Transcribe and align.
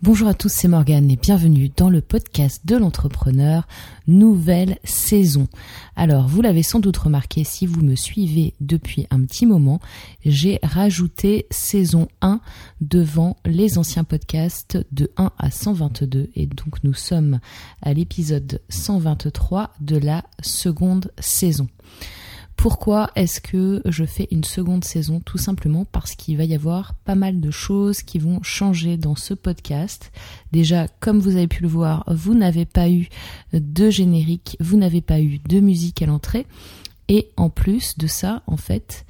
Bonjour 0.00 0.28
à 0.28 0.34
tous, 0.34 0.50
c'est 0.50 0.68
Morgane 0.68 1.10
et 1.10 1.16
bienvenue 1.16 1.72
dans 1.76 1.90
le 1.90 2.00
podcast 2.00 2.64
de 2.64 2.76
l'entrepreneur, 2.76 3.66
nouvelle 4.06 4.78
saison. 4.84 5.48
Alors, 5.96 6.28
vous 6.28 6.40
l'avez 6.40 6.62
sans 6.62 6.78
doute 6.78 6.98
remarqué 6.98 7.42
si 7.42 7.66
vous 7.66 7.82
me 7.82 7.96
suivez 7.96 8.54
depuis 8.60 9.08
un 9.10 9.20
petit 9.24 9.44
moment, 9.44 9.80
j'ai 10.24 10.60
rajouté 10.62 11.48
saison 11.50 12.06
1 12.20 12.40
devant 12.80 13.38
les 13.44 13.76
anciens 13.76 14.04
podcasts 14.04 14.78
de 14.92 15.10
1 15.16 15.32
à 15.36 15.50
122 15.50 16.30
et 16.36 16.46
donc 16.46 16.84
nous 16.84 16.94
sommes 16.94 17.40
à 17.82 17.92
l'épisode 17.92 18.60
123 18.68 19.74
de 19.80 19.96
la 19.96 20.22
seconde 20.42 21.10
saison. 21.18 21.66
Pourquoi 22.58 23.12
est-ce 23.14 23.40
que 23.40 23.80
je 23.84 24.04
fais 24.04 24.26
une 24.32 24.42
seconde 24.42 24.82
saison? 24.82 25.20
Tout 25.20 25.38
simplement 25.38 25.84
parce 25.84 26.16
qu'il 26.16 26.36
va 26.36 26.42
y 26.42 26.56
avoir 26.56 26.92
pas 27.04 27.14
mal 27.14 27.40
de 27.40 27.52
choses 27.52 28.02
qui 28.02 28.18
vont 28.18 28.42
changer 28.42 28.96
dans 28.96 29.14
ce 29.14 29.32
podcast. 29.32 30.10
Déjà, 30.50 30.88
comme 30.98 31.20
vous 31.20 31.36
avez 31.36 31.46
pu 31.46 31.62
le 31.62 31.68
voir, 31.68 32.02
vous 32.08 32.34
n'avez 32.34 32.64
pas 32.64 32.90
eu 32.90 33.10
de 33.52 33.90
générique, 33.90 34.56
vous 34.58 34.76
n'avez 34.76 35.00
pas 35.00 35.20
eu 35.20 35.38
de 35.38 35.60
musique 35.60 36.02
à 36.02 36.06
l'entrée. 36.06 36.48
Et 37.06 37.30
en 37.36 37.48
plus 37.48 37.96
de 37.96 38.08
ça, 38.08 38.42
en 38.48 38.56
fait, 38.56 39.06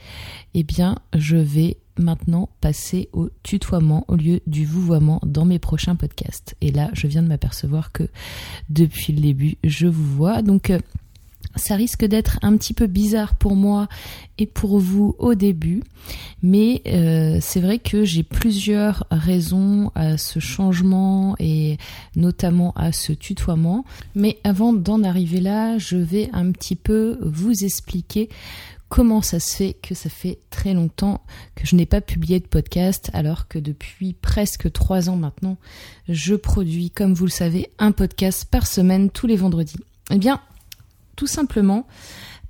eh 0.53 0.63
bien, 0.63 0.97
je 1.17 1.39
vais 1.39 1.79
maintenant 1.97 2.51
passer 2.61 3.09
au 3.15 3.31
tutoiement 3.43 4.05
au 4.09 4.17
lieu 4.17 4.41
du 4.47 4.67
vouvoiement 4.67 5.21
dans 5.25 5.47
mes 5.47 5.59
prochains 5.59 5.97
podcasts. 5.97 6.55
Et 6.61 6.71
là, 6.71 6.91
je 6.93 7.07
viens 7.07 7.23
de 7.23 7.29
m'apercevoir 7.29 7.93
que 7.93 8.09
depuis 8.69 9.15
le 9.15 9.23
début, 9.23 9.57
je 9.65 9.87
vous 9.87 10.17
vois. 10.17 10.43
Donc, 10.43 10.69
euh, 10.69 10.79
ça 11.59 11.77
risque 11.77 12.05
d'être 12.05 12.39
un 12.43 12.57
petit 12.57 12.75
peu 12.75 12.87
bizarre 12.87 13.35
pour 13.35 13.57
moi 13.57 13.89
et 14.39 14.47
pour 14.47 14.79
vous 14.79 15.17
au 15.19 15.35
début, 15.35 15.83
mais 16.43 16.83
euh, 16.87 17.39
c'est 17.41 17.61
vrai 17.61 17.79
que 17.79 18.05
j'ai 18.05 18.23
plusieurs 18.23 19.05
raisons 19.11 19.91
à 19.95 20.17
ce 20.17 20.39
changement 20.39 21.35
et 21.39 21.77
notamment 22.17 22.73
à 22.77 22.93
ce 22.93 23.13
tutoiement. 23.13 23.85
Mais 24.15 24.39
avant 24.45 24.73
d'en 24.73 25.03
arriver 25.03 25.41
là, 25.41 25.79
je 25.79 25.97
vais 25.97 26.31
un 26.33 26.53
petit 26.53 26.77
peu 26.77 27.19
vous 27.23 27.65
expliquer 27.65 28.29
comment 28.89 29.21
ça 29.21 29.39
se 29.41 29.57
fait 29.57 29.75
que 29.75 29.95
ça 29.95 30.09
fait 30.09 30.39
très 30.51 30.75
longtemps 30.75 31.21
que 31.55 31.67
je 31.67 31.77
n'ai 31.77 31.87
pas 31.87 32.01
publié 32.01 32.41
de 32.41 32.47
podcast 32.47 33.11
alors 33.13 33.49
que 33.49 33.59
depuis 33.59 34.15
presque 34.15 34.73
trois 34.73 35.11
ans 35.11 35.17
maintenant, 35.17 35.59
je 36.09 36.35
produis, 36.35 36.91
comme 36.91 37.15
vous 37.15 37.27
le 37.27 37.31
savez, 37.31 37.71
un 37.79 37.93
podcast 37.93 38.47
par 38.51 38.67
semaine 38.67 39.11
tous 39.11 39.27
les 39.27 39.37
vendredis. 39.37 39.77
Eh 40.11 40.17
bien, 40.17 40.41
tout 41.19 41.27
simplement 41.27 41.85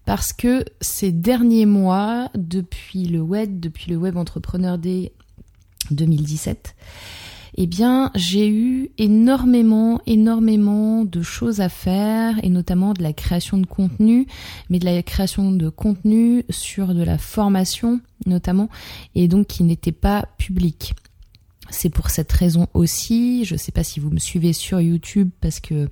parce 0.04 0.34
que 0.34 0.62
ces 0.82 1.10
derniers 1.10 1.66
mois, 1.66 2.30
depuis 2.34 3.06
le 3.06 3.20
web, 3.22 3.58
depuis 3.60 3.90
le 3.90 3.96
Web 3.96 4.16
Entrepreneur 4.16 4.76
Day 4.76 5.12
2017, 5.90 6.76
eh 7.56 7.66
bien, 7.66 8.10
j'ai 8.14 8.48
eu 8.48 8.90
énormément, 8.98 10.00
énormément 10.06 11.04
de 11.04 11.22
choses 11.22 11.60
à 11.60 11.70
faire, 11.70 12.38
et 12.44 12.50
notamment 12.50 12.92
de 12.92 13.02
la 13.02 13.14
création 13.14 13.56
de 13.56 13.66
contenu, 13.66 14.26
mais 14.68 14.78
de 14.78 14.84
la 14.84 15.02
création 15.02 15.50
de 15.50 15.70
contenu 15.70 16.44
sur 16.50 16.94
de 16.94 17.02
la 17.02 17.16
formation, 17.16 18.00
notamment, 18.26 18.68
et 19.14 19.28
donc 19.28 19.46
qui 19.46 19.64
n'était 19.64 19.92
pas 19.92 20.26
public. 20.36 20.94
C'est 21.70 21.90
pour 21.90 22.10
cette 22.10 22.32
raison 22.32 22.66
aussi, 22.74 23.44
je 23.44 23.54
ne 23.54 23.58
sais 23.58 23.72
pas 23.72 23.84
si 23.84 24.00
vous 24.00 24.10
me 24.10 24.18
suivez 24.18 24.52
sur 24.52 24.80
YouTube 24.80 25.30
parce 25.40 25.60
que 25.60 25.88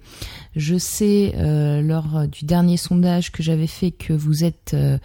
je 0.54 0.76
sais 0.78 1.34
euh, 1.36 1.82
lors 1.82 2.26
du 2.28 2.44
dernier 2.44 2.76
sondage 2.76 3.30
que 3.30 3.42
j'avais 3.42 3.66
fait 3.66 3.90
que 3.90 4.12
vous 4.12 4.44
êtes 4.44 4.72
euh, 4.74 4.98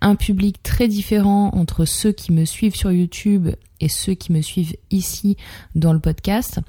un 0.00 0.14
public 0.14 0.62
très 0.62 0.88
différent 0.88 1.50
entre 1.54 1.84
ceux 1.84 2.12
qui 2.12 2.32
me 2.32 2.44
suivent 2.44 2.76
sur 2.76 2.90
YouTube 2.90 3.50
et 3.80 3.88
ceux 3.88 4.14
qui 4.14 4.32
me 4.32 4.40
suivent 4.40 4.76
ici 4.90 5.36
dans 5.74 5.92
le 5.92 6.00
podcast. 6.00 6.60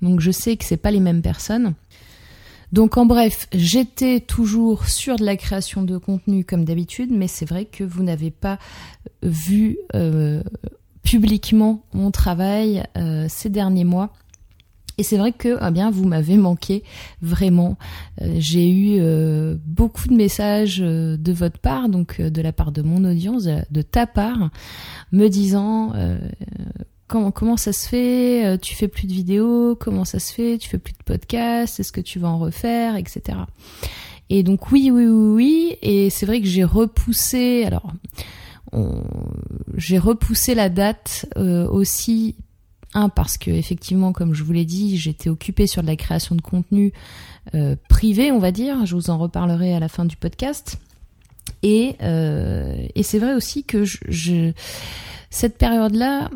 Donc 0.00 0.20
je 0.20 0.30
sais 0.30 0.56
que 0.56 0.64
c'est 0.64 0.76
pas 0.76 0.90
les 0.90 1.00
mêmes 1.00 1.22
personnes. 1.22 1.74
Donc 2.72 2.96
en 2.96 3.04
bref, 3.04 3.48
j'étais 3.52 4.20
toujours 4.20 4.86
sur 4.86 5.16
de 5.16 5.24
la 5.24 5.36
création 5.36 5.82
de 5.82 5.98
contenu 5.98 6.44
comme 6.44 6.64
d'habitude, 6.64 7.10
mais 7.12 7.28
c'est 7.28 7.44
vrai 7.44 7.66
que 7.66 7.84
vous 7.84 8.02
n'avez 8.02 8.30
pas 8.30 8.58
vu 9.22 9.76
euh, 9.94 10.42
publiquement 11.02 11.84
mon 11.92 12.10
travail 12.10 12.84
euh, 12.96 13.26
ces 13.28 13.48
derniers 13.48 13.84
mois. 13.84 14.12
Et 14.98 15.02
c'est 15.02 15.16
vrai 15.16 15.32
que 15.32 15.58
eh 15.66 15.70
bien 15.70 15.90
vous 15.90 16.06
m'avez 16.06 16.36
manqué 16.36 16.84
vraiment. 17.22 17.78
Euh, 18.20 18.34
j'ai 18.38 18.68
eu 18.68 18.98
euh, 19.00 19.56
beaucoup 19.66 20.06
de 20.06 20.14
messages 20.14 20.78
de 20.78 21.32
votre 21.32 21.58
part, 21.58 21.88
donc 21.88 22.20
de 22.20 22.42
la 22.42 22.52
part 22.52 22.72
de 22.72 22.82
mon 22.82 23.04
audience, 23.04 23.44
de, 23.44 23.82
ta 23.82 24.06
part, 24.06 24.50
me 25.10 25.28
disant 25.28 25.92
comment 27.08 27.30
comment 27.30 27.56
ça 27.56 27.72
se 27.72 27.88
fait, 27.88 28.58
tu 28.58 28.74
fais 28.74 28.88
plus 28.88 29.06
de 29.06 29.12
vidéos, 29.12 29.76
comment 29.76 30.04
ça 30.04 30.18
se 30.18 30.32
fait, 30.32 30.58
tu 30.58 30.68
fais 30.68 30.78
plus 30.78 30.92
de 30.92 31.02
podcasts, 31.04 31.80
est-ce 31.80 31.92
que 31.92 32.02
tu 32.02 32.18
vas 32.18 32.28
en 32.28 32.38
refaire, 32.38 32.96
etc. 32.96 33.38
Et 34.28 34.42
donc 34.42 34.70
oui 34.72 34.90
oui 34.90 35.06
oui 35.06 35.34
oui. 35.34 35.76
Et 35.82 36.10
c'est 36.10 36.26
vrai 36.26 36.40
que 36.40 36.46
j'ai 36.46 36.64
repoussé. 36.64 37.64
Alors 37.64 37.92
j'ai 39.76 39.98
repoussé 39.98 40.54
la 40.54 40.68
date 40.68 41.26
euh, 41.36 41.66
aussi 41.68 42.36
un 42.94 43.08
parce 43.08 43.38
que 43.38 43.50
effectivement 43.50 44.12
comme 44.12 44.34
je 44.34 44.42
vous 44.44 44.52
l'ai 44.52 44.66
dit 44.66 44.98
j'étais 44.98 45.30
occupée 45.30 45.66
sur 45.66 45.82
de 45.82 45.86
la 45.86 45.96
création 45.96 46.34
de 46.34 46.42
contenu 46.42 46.92
euh, 47.54 47.76
privé 47.88 48.32
on 48.32 48.38
va 48.38 48.52
dire. 48.52 48.86
Je 48.86 48.94
vous 48.94 49.10
en 49.10 49.18
reparlerai 49.18 49.74
à 49.74 49.80
la 49.80 49.88
fin 49.88 50.04
du 50.04 50.16
podcast. 50.16 50.78
Et, 51.62 51.96
euh, 52.02 52.86
et 52.94 53.02
c'est 53.02 53.18
vrai 53.18 53.34
aussi 53.34 53.64
que 53.64 53.84
je, 53.84 54.52
cette 55.30 55.58
période 55.58 55.94
là 55.94 56.28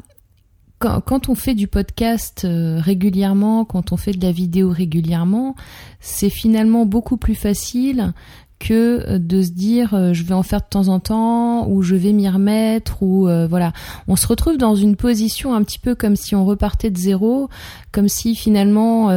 quand, 0.78 1.00
quand, 1.00 1.28
on 1.28 1.34
fait 1.34 1.54
du 1.54 1.68
podcast 1.68 2.44
euh, 2.44 2.78
régulièrement, 2.80 3.64
quand 3.64 3.92
on 3.92 3.96
fait 3.96 4.12
de 4.12 4.22
la 4.22 4.32
vidéo 4.32 4.70
régulièrement, 4.70 5.56
c'est 6.00 6.28
finalement 6.28 6.84
beaucoup 6.84 7.16
plus 7.16 7.34
facile 7.34 8.12
que 8.58 9.04
euh, 9.06 9.18
de 9.18 9.42
se 9.42 9.50
dire 9.50 9.94
euh, 9.94 10.12
je 10.12 10.22
vais 10.22 10.34
en 10.34 10.42
faire 10.42 10.60
de 10.60 10.66
temps 10.68 10.88
en 10.88 11.00
temps 11.00 11.68
ou 11.68 11.82
je 11.82 11.94
vais 11.94 12.12
m'y 12.12 12.28
remettre 12.28 13.02
ou 13.02 13.28
euh, 13.28 13.46
voilà. 13.46 13.72
On 14.08 14.16
se 14.16 14.26
retrouve 14.26 14.56
dans 14.56 14.74
une 14.74 14.96
position 14.96 15.54
un 15.54 15.62
petit 15.62 15.78
peu 15.78 15.94
comme 15.94 16.16
si 16.16 16.34
on 16.34 16.44
repartait 16.44 16.90
de 16.90 16.98
zéro 16.98 17.48
comme 17.92 18.08
si 18.08 18.34
finalement 18.34 19.08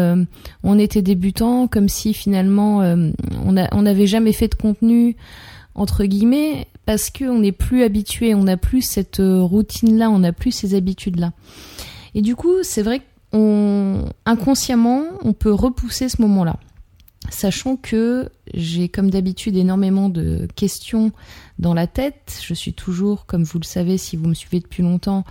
on 0.63 0.79
était 0.79 1.01
débutant 1.01 1.67
comme 1.67 1.89
si 1.89 2.13
finalement 2.13 2.79
on 3.43 3.81
n'avait 3.81 4.07
jamais 4.07 4.31
fait 4.31 4.47
de 4.47 4.55
contenu 4.55 5.17
entre 5.75 6.05
guillemets 6.05 6.67
parce 6.85 7.09
que 7.09 7.25
on 7.25 7.39
n'est 7.39 7.51
plus 7.51 7.83
habitué 7.83 8.33
on 8.33 8.43
n'a 8.43 8.55
plus 8.55 8.81
cette 8.81 9.21
routine 9.21 9.97
là 9.97 10.09
on 10.09 10.19
n'a 10.19 10.31
plus 10.31 10.51
ces 10.51 10.75
habitudes 10.75 11.19
là 11.19 11.33
et 12.15 12.21
du 12.21 12.37
coup 12.37 12.63
c'est 12.63 12.81
vrai 12.81 13.01
qu'on 13.31 14.05
inconsciemment 14.25 15.03
on 15.23 15.33
peut 15.33 15.53
repousser 15.53 16.07
ce 16.07 16.21
moment 16.21 16.45
là 16.45 16.55
sachant 17.29 17.75
que 17.75 18.29
j'ai 18.53 18.89
comme 18.89 19.09
d'habitude 19.09 19.57
énormément 19.57 20.09
de 20.09 20.47
questions 20.55 21.11
dans 21.59 21.73
la 21.73 21.87
tête. 21.87 22.39
Je 22.41 22.53
suis 22.53 22.73
toujours, 22.73 23.25
comme 23.25 23.43
vous 23.43 23.59
le 23.59 23.65
savez, 23.65 23.97
si 23.97 24.15
vous 24.15 24.27
me 24.27 24.33
suivez 24.33 24.59
depuis 24.59 24.81
longtemps, 24.81 25.25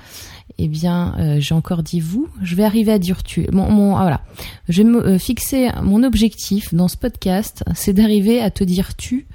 eh 0.59 0.69
bien, 0.69 1.15
euh, 1.19 1.41
j'ai 1.41 1.55
encore 1.55 1.83
dit 1.83 2.01
vous. 2.01 2.29
Je 2.43 2.55
vais 2.55 2.65
arriver 2.65 2.93
à 2.93 2.99
dire 2.99 3.23
tu. 3.23 3.45
Bon, 3.51 3.71
mon, 3.71 3.97
ah, 3.97 4.03
voilà. 4.03 4.21
Je 4.69 4.83
vais 4.83 4.89
me 4.89 5.05
euh, 5.05 5.19
fixer 5.19 5.71
mon 5.83 6.03
objectif 6.03 6.75
dans 6.75 6.89
ce 6.89 6.97
podcast, 6.97 7.65
c'est 7.75 7.95
d'arriver 7.95 8.41
à 8.41 8.51
te 8.51 8.65
dire 8.65 8.95
tu. 8.95 9.27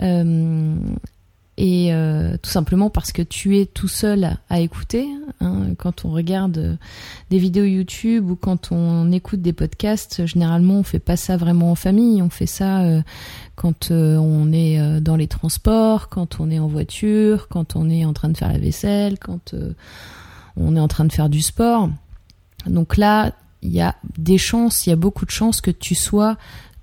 Euh, 0.00 0.76
et 1.64 1.94
euh, 1.94 2.36
tout 2.42 2.50
simplement 2.50 2.90
parce 2.90 3.12
que 3.12 3.22
tu 3.22 3.56
es 3.56 3.66
tout 3.66 3.86
seul 3.86 4.36
à 4.50 4.58
écouter. 4.58 5.06
Hein, 5.40 5.74
quand 5.78 6.04
on 6.04 6.10
regarde 6.10 6.58
euh, 6.58 6.76
des 7.30 7.38
vidéos 7.38 7.64
YouTube 7.64 8.28
ou 8.28 8.34
quand 8.34 8.72
on 8.72 9.12
écoute 9.12 9.42
des 9.42 9.52
podcasts, 9.52 10.26
généralement 10.26 10.80
on 10.80 10.82
fait 10.82 10.98
pas 10.98 11.16
ça 11.16 11.36
vraiment 11.36 11.70
en 11.70 11.76
famille, 11.76 12.20
on 12.20 12.30
fait 12.30 12.46
ça 12.46 12.80
euh, 12.80 13.00
quand 13.54 13.92
on 13.92 14.52
est 14.52 15.00
dans 15.00 15.14
les 15.14 15.28
transports, 15.28 16.08
quand 16.08 16.40
on 16.40 16.50
est 16.50 16.58
en 16.58 16.66
voiture, 16.66 17.46
quand 17.46 17.76
on 17.76 17.88
est 17.88 18.04
en 18.04 18.12
train 18.12 18.30
de 18.30 18.36
faire 18.36 18.52
la 18.52 18.58
vaisselle, 18.58 19.20
quand 19.20 19.54
on 20.56 20.74
est 20.74 20.80
en 20.80 20.88
train 20.88 21.04
de 21.04 21.12
faire 21.12 21.28
du 21.28 21.42
sport. 21.42 21.88
Donc 22.66 22.96
là, 22.96 23.34
il 23.60 23.70
y 23.70 23.80
a 23.80 23.94
des 24.18 24.38
chances, 24.38 24.84
il 24.86 24.90
y 24.90 24.92
a 24.92 24.96
beaucoup 24.96 25.26
de 25.26 25.30
chances 25.30 25.60
que 25.60 25.70
tu 25.70 25.94
sois 25.94 26.36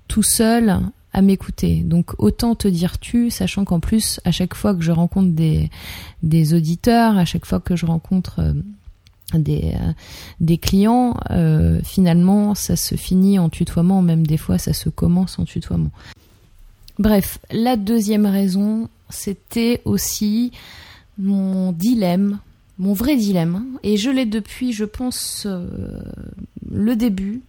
tout 0.08 0.22
seul 0.22 0.80
à 1.12 1.22
m'écouter. 1.22 1.82
Donc 1.84 2.12
autant 2.18 2.54
te 2.54 2.68
dire 2.68 2.98
tu, 2.98 3.30
sachant 3.30 3.64
qu'en 3.64 3.80
plus, 3.80 4.20
à 4.24 4.30
chaque 4.30 4.54
fois 4.54 4.74
que 4.74 4.82
je 4.82 4.92
rencontre 4.92 5.30
des, 5.32 6.54
auditeurs, 6.54 7.16
à 7.16 7.24
chaque 7.24 7.46
fois 7.46 7.60
que 7.60 7.76
je 7.76 7.86
rencontre 7.86 8.40
euh, 8.40 8.52
des, 9.34 9.74
euh, 9.74 9.92
des 10.40 10.58
clients, 10.58 11.16
euh, 11.30 11.80
finalement, 11.82 12.54
ça 12.54 12.76
se 12.76 12.94
finit 12.94 13.38
en 13.38 13.48
tutoiement, 13.48 14.02
même 14.02 14.26
des 14.26 14.36
fois, 14.36 14.58
ça 14.58 14.72
se 14.72 14.88
commence 14.88 15.38
en 15.38 15.44
tutoiement. 15.44 15.90
Bref, 16.98 17.38
la 17.50 17.76
deuxième 17.76 18.26
raison, 18.26 18.88
c'était 19.08 19.80
aussi 19.84 20.52
mon 21.18 21.72
dilemme, 21.72 22.38
mon 22.78 22.92
vrai 22.92 23.16
dilemme, 23.16 23.64
et 23.82 23.96
je 23.96 24.10
l'ai 24.10 24.26
depuis, 24.26 24.72
je 24.72 24.84
pense, 24.84 25.46
le 26.70 26.96
début 26.96 27.42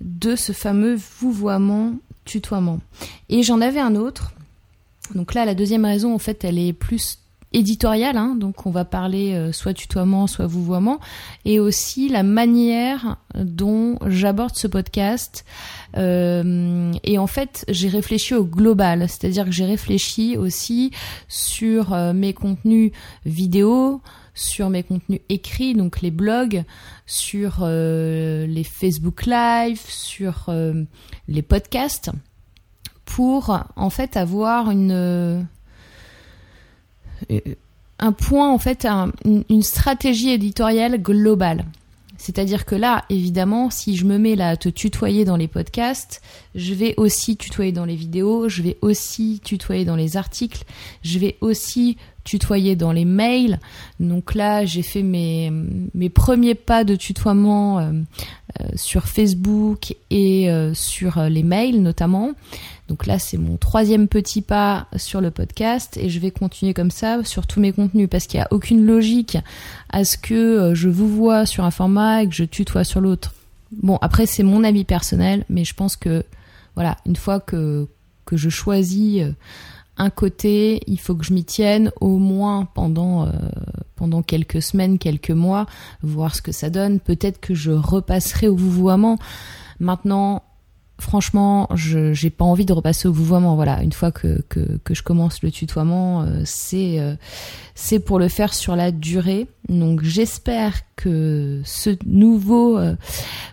de 0.00 0.36
ce 0.36 0.52
fameux 0.52 0.98
vouvoiement 1.20 1.94
tutoiement. 2.24 2.80
Et 3.28 3.42
j'en 3.42 3.60
avais 3.60 3.80
un 3.80 3.96
autre. 3.96 4.32
Donc 5.14 5.34
là, 5.34 5.44
la 5.44 5.54
deuxième 5.54 5.84
raison, 5.84 6.14
en 6.14 6.18
fait, 6.18 6.44
elle 6.44 6.58
est 6.58 6.72
plus 6.72 7.18
éditorial, 7.54 8.16
hein, 8.16 8.34
donc 8.36 8.66
on 8.66 8.70
va 8.70 8.84
parler 8.84 9.32
euh, 9.32 9.52
soit 9.52 9.72
tutoiement, 9.72 10.26
soit 10.26 10.46
vouvoiement, 10.46 10.98
et 11.44 11.60
aussi 11.60 12.08
la 12.08 12.24
manière 12.24 13.16
dont 13.36 13.96
j'aborde 14.06 14.56
ce 14.56 14.66
podcast. 14.66 15.44
Euh, 15.96 16.92
et 17.04 17.16
en 17.16 17.28
fait, 17.28 17.64
j'ai 17.68 17.88
réfléchi 17.88 18.34
au 18.34 18.44
global, 18.44 19.08
c'est-à-dire 19.08 19.44
que 19.44 19.52
j'ai 19.52 19.64
réfléchi 19.64 20.36
aussi 20.36 20.90
sur 21.28 21.94
euh, 21.94 22.12
mes 22.12 22.32
contenus 22.32 22.90
vidéo, 23.24 24.00
sur 24.34 24.68
mes 24.70 24.82
contenus 24.82 25.20
écrits, 25.28 25.74
donc 25.74 26.00
les 26.00 26.10
blogs, 26.10 26.64
sur 27.06 27.64
les 27.66 28.64
Facebook 28.64 29.26
Live, 29.26 29.80
sur 29.86 30.52
les 31.28 31.42
podcasts, 31.42 32.10
pour 33.04 33.58
en 33.76 33.90
fait 33.90 34.16
avoir 34.16 34.70
une 34.70 35.46
un 37.98 38.12
point, 38.12 38.50
en 38.50 38.58
fait, 38.58 38.86
une, 39.24 39.62
stratégie 39.62 40.30
éditoriale 40.30 41.00
globale. 41.00 41.64
C'est-à-dire 42.16 42.64
que 42.64 42.74
là, 42.74 43.04
évidemment, 43.10 43.70
si 43.70 43.96
je 43.96 44.04
me 44.04 44.18
mets 44.18 44.36
là 44.36 44.50
à 44.50 44.56
te 44.56 44.68
tutoyer 44.68 45.24
dans 45.24 45.36
les 45.36 45.48
podcasts, 45.48 46.22
je 46.54 46.72
vais 46.72 46.94
aussi 46.96 47.36
tutoyer 47.36 47.72
dans 47.72 47.84
les 47.84 47.96
vidéos, 47.96 48.48
je 48.48 48.62
vais 48.62 48.78
aussi 48.82 49.40
tutoyer 49.44 49.84
dans 49.84 49.96
les 49.96 50.16
articles, 50.16 50.64
je 51.02 51.18
vais 51.18 51.36
aussi 51.40 51.96
tutoyer 52.24 52.74
dans 52.74 52.92
les 52.92 53.04
mails. 53.04 53.60
Donc 54.00 54.34
là, 54.34 54.64
j'ai 54.64 54.82
fait 54.82 55.02
mes, 55.02 55.52
premiers 56.12 56.54
pas 56.54 56.84
de 56.84 56.96
tutoiement 56.96 57.78
euh, 57.78 57.92
euh, 58.60 58.68
sur 58.74 59.04
Facebook 59.04 59.94
et 60.10 60.50
euh, 60.50 60.74
sur 60.74 61.20
les 61.22 61.42
mails 61.42 61.82
notamment. 61.82 62.32
Donc 62.88 63.06
là, 63.06 63.18
c'est 63.18 63.38
mon 63.38 63.56
troisième 63.56 64.08
petit 64.08 64.42
pas 64.42 64.88
sur 64.96 65.20
le 65.20 65.30
podcast 65.30 65.96
et 65.96 66.10
je 66.10 66.18
vais 66.18 66.30
continuer 66.30 66.74
comme 66.74 66.90
ça 66.90 67.24
sur 67.24 67.46
tous 67.46 67.60
mes 67.60 67.72
contenus 67.72 68.08
parce 68.10 68.26
qu'il 68.26 68.38
n'y 68.40 68.44
a 68.44 68.48
aucune 68.50 68.84
logique 68.84 69.38
à 69.90 70.04
ce 70.04 70.18
que 70.18 70.72
je 70.74 70.88
vous 70.88 71.08
vois 71.08 71.46
sur 71.46 71.64
un 71.64 71.70
format 71.70 72.22
et 72.22 72.28
que 72.28 72.34
je 72.34 72.44
tutoie 72.44 72.84
sur 72.84 73.00
l'autre. 73.00 73.32
Bon, 73.82 73.98
après, 74.02 74.26
c'est 74.26 74.42
mon 74.42 74.64
avis 74.64 74.84
personnel, 74.84 75.44
mais 75.48 75.64
je 75.64 75.74
pense 75.74 75.96
que, 75.96 76.24
voilà, 76.74 76.98
une 77.06 77.16
fois 77.16 77.40
que, 77.40 77.88
que 78.26 78.36
je 78.36 78.50
choisis 78.50 79.22
un 79.96 80.10
côté, 80.10 80.80
il 80.86 80.98
faut 80.98 81.14
que 81.14 81.24
je 81.24 81.32
m'y 81.32 81.44
tienne 81.44 81.92
au 82.00 82.18
moins 82.18 82.66
pendant, 82.74 83.26
euh, 83.26 83.30
pendant 83.96 84.22
quelques 84.22 84.62
semaines, 84.62 84.98
quelques 84.98 85.30
mois, 85.30 85.66
voir 86.02 86.34
ce 86.34 86.42
que 86.42 86.52
ça 86.52 86.70
donne. 86.70 87.00
Peut-être 87.00 87.40
que 87.40 87.54
je 87.54 87.70
repasserai 87.70 88.48
au 88.48 88.56
vouvoiement. 88.56 89.18
Maintenant, 89.78 90.42
franchement, 90.98 91.68
je 91.74 92.12
j'ai 92.12 92.30
pas 92.30 92.44
envie 92.44 92.64
de 92.64 92.72
repasser 92.72 93.08
au 93.08 93.12
vouvoiement. 93.12 93.56
Voilà, 93.56 93.82
une 93.82 93.92
fois 93.92 94.12
que, 94.12 94.42
que, 94.48 94.78
que 94.82 94.94
je 94.94 95.02
commence 95.02 95.42
le 95.42 95.50
tutoiement, 95.50 96.22
euh, 96.22 96.42
c'est 96.44 97.00
euh, 97.00 97.14
c'est 97.74 97.98
pour 97.98 98.18
le 98.18 98.28
faire 98.28 98.54
sur 98.54 98.76
la 98.76 98.90
durée. 98.90 99.46
Donc 99.68 100.02
j'espère 100.02 100.74
que 100.96 101.60
ce 101.64 101.90
nouveau 102.06 102.78
euh, 102.78 102.94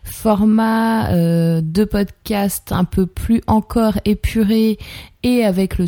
format 0.03 1.11
de 1.13 1.83
podcast 1.83 2.71
un 2.71 2.83
peu 2.83 3.05
plus 3.05 3.41
encore 3.47 3.99
épuré 4.05 4.77
et 5.23 5.43
avec 5.43 5.77
le 5.77 5.87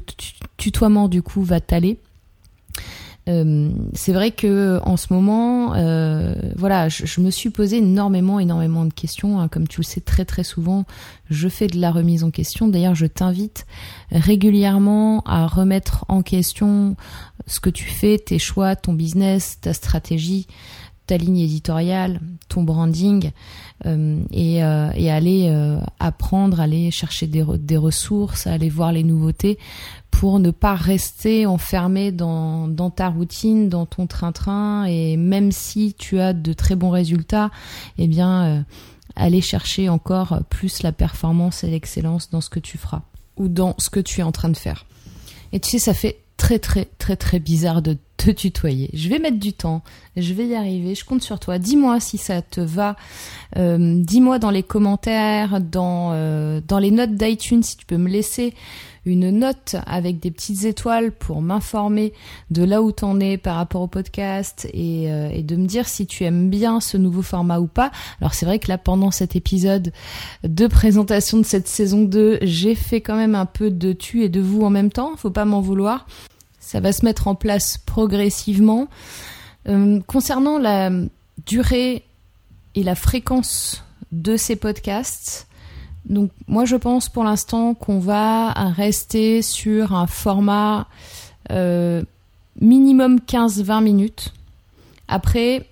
tutoiement 0.58 1.08
du 1.08 1.22
coup 1.22 1.44
va 1.44 1.60
t'aller. 1.60 2.00
Euh, 3.30 3.70
c'est 3.94 4.12
vrai 4.12 4.32
que 4.32 4.80
en 4.84 4.98
ce 4.98 5.14
moment, 5.14 5.74
euh, 5.76 6.36
voilà, 6.58 6.90
je, 6.90 7.22
me 7.22 7.30
suis 7.30 7.50
posé 7.50 7.78
énormément, 7.78 8.40
énormément 8.40 8.86
de 8.86 8.94
questions. 8.94 9.40
Hein. 9.40 9.48
Comme 9.48 9.68
tu 9.68 9.80
le 9.80 9.86
sais 9.86 10.02
très 10.02 10.26
très 10.26 10.44
souvent, 10.44 10.86
je 11.30 11.48
fais 11.48 11.68
de 11.68 11.80
la 11.80 11.92
remise 11.92 12.24
en 12.24 12.32
question. 12.32 12.68
D'ailleurs, 12.68 12.96
je 12.96 13.06
t'invite 13.06 13.66
régulièrement 14.12 15.22
à 15.26 15.48
remettre 15.48 16.06
en 16.10 16.22
question 16.22 16.96
ce 17.48 17.60
que 17.60 17.70
tu 17.70 17.86
fais, 17.86 18.18
tes 18.18 18.40
choix, 18.40 18.76
ton 18.76 18.94
business, 18.94 19.58
ta 19.62 19.74
stratégie, 19.74 20.48
ta 21.06 21.18
ligne 21.18 21.40
éditoriale, 21.40 22.20
ton 22.48 22.64
branding, 22.64 23.32
euh, 23.86 24.24
et, 24.32 24.64
euh, 24.64 24.90
aller 24.90 25.48
euh, 25.50 25.80
apprendre, 26.00 26.60
aller 26.60 26.92
chercher 26.92 27.28
des, 27.28 27.44
des 27.60 27.78
ressources, 27.78 28.48
aller 28.48 28.70
voir 28.70 28.92
les 28.92 29.04
nouveautés 29.04 29.58
pour 30.20 30.40
ne 30.40 30.52
pas 30.52 30.76
rester 30.76 31.48
enfermé 31.48 32.12
dans, 32.12 32.92
ta 32.96 33.10
routine, 33.10 33.68
dans 33.68 33.88
ton 33.88 34.06
train-train, 34.06 34.86
et 34.86 35.18
même 35.18 35.52
si 35.52 35.96
tu 35.96 36.20
as 36.20 36.34
de 36.34 36.54
très 36.54 36.76
bons 36.76 36.92
résultats, 36.92 37.50
eh 37.98 38.08
bien, 38.08 38.44
euh, 38.44 38.62
aller 39.16 39.42
chercher 39.42 39.90
encore 39.90 40.40
plus 40.50 40.84
la 40.84 40.92
performance 40.92 41.64
et 41.64 41.68
l'excellence 41.72 42.30
dans 42.30 42.42
ce 42.42 42.50
que 42.50 42.60
tu 42.60 42.78
feras 42.78 43.02
ou 43.38 43.48
dans 43.48 43.74
ce 43.80 43.90
que 43.90 44.00
tu 44.00 44.22
es 44.22 44.24
en 44.24 44.32
train 44.32 44.50
de 44.50 44.56
faire. 44.56 44.86
Et 45.52 45.60
tu 45.60 45.72
sais, 45.72 45.80
ça 45.80 45.96
fait 45.96 46.20
très 46.38 46.60
très 46.60 46.86
très 46.86 47.16
très 47.16 47.40
bizarre 47.40 47.82
de 47.82 47.98
te 48.18 48.30
tutoyer. 48.30 48.92
Je 48.94 49.10
vais 49.10 49.18
mettre 49.18 49.40
du 49.40 49.54
temps, 49.54 49.82
je 50.16 50.34
vais 50.34 50.46
y 50.46 50.56
arriver, 50.56 50.94
je 50.94 51.06
compte 51.06 51.24
sur 51.24 51.40
toi. 51.40 51.58
Dis-moi 51.58 52.00
si 52.00 52.18
ça 52.18 52.44
te 52.44 52.62
va. 52.62 52.96
Euh, 53.58 54.02
dis-moi 54.04 54.38
dans 54.40 54.52
les 54.52 54.64
commentaires, 54.64 55.60
dans, 55.60 56.12
euh, 56.14 56.62
dans 56.68 56.80
les 56.80 56.92
notes 56.92 57.16
d'iTunes, 57.16 57.64
si 57.64 57.78
tu 57.78 57.86
peux 57.86 57.98
me 57.98 58.10
laisser 58.10 58.54
une 59.06 59.30
note 59.32 59.76
avec 59.86 60.20
des 60.20 60.32
petites 60.32 60.64
étoiles 60.64 61.12
pour 61.12 61.42
m'informer 61.42 62.14
de 62.52 62.64
là 62.64 62.82
où 62.82 62.92
t'en 62.92 63.20
es 63.20 63.38
par 63.38 63.58
rapport 63.58 63.82
au 63.82 63.88
podcast 63.88 64.68
et, 64.74 65.12
euh, 65.12 65.30
et, 65.30 65.44
de 65.44 65.56
me 65.56 65.66
dire 65.66 65.88
si 65.88 66.08
tu 66.08 66.24
aimes 66.24 66.50
bien 66.50 66.80
ce 66.80 66.98
nouveau 66.98 67.22
format 67.22 67.60
ou 67.60 67.68
pas. 67.68 67.92
Alors 68.22 68.34
c'est 68.34 68.46
vrai 68.46 68.60
que 68.60 68.68
là 68.70 68.78
pendant 68.78 69.12
cet 69.12 69.36
épisode 69.36 69.92
de 70.44 70.68
présentation 70.68 71.38
de 71.38 71.44
cette 71.44 71.68
saison 71.68 72.04
2, 72.04 72.40
j'ai 72.42 72.76
fait 72.76 73.02
quand 73.02 73.16
même 73.16 73.36
un 73.36 73.46
peu 73.46 73.72
de 73.72 73.94
tu 73.94 74.24
et 74.24 74.30
de 74.30 74.42
vous 74.42 74.62
en 74.62 74.70
même 74.70 74.92
temps, 74.92 75.16
faut 75.18 75.32
pas 75.32 75.46
m'en 75.46 75.62
vouloir. 75.62 76.08
Ça 76.60 76.80
va 76.80 76.94
se 76.94 77.04
mettre 77.04 77.28
en 77.28 77.36
place 77.36 77.78
progressivement. 77.78 78.88
Euh, 79.68 80.00
concernant 80.08 80.58
la 80.58 80.90
durée 81.46 82.04
et 82.76 82.84
la 82.84 82.96
fréquence 82.96 83.84
de 84.12 84.38
ces 84.38 84.56
podcasts, 84.56 85.48
donc 86.06 86.32
moi 86.48 86.66
je 86.66 86.76
pense 86.76 87.10
pour 87.10 87.24
l'instant 87.24 87.74
qu'on 87.74 88.00
va 88.00 88.52
rester 88.52 89.42
sur 89.42 89.94
un 89.94 90.08
format 90.08 90.88
euh, 91.52 92.04
minimum 92.60 93.20
15-20 93.28 93.84
minutes. 93.84 94.34
Après, 95.08 95.68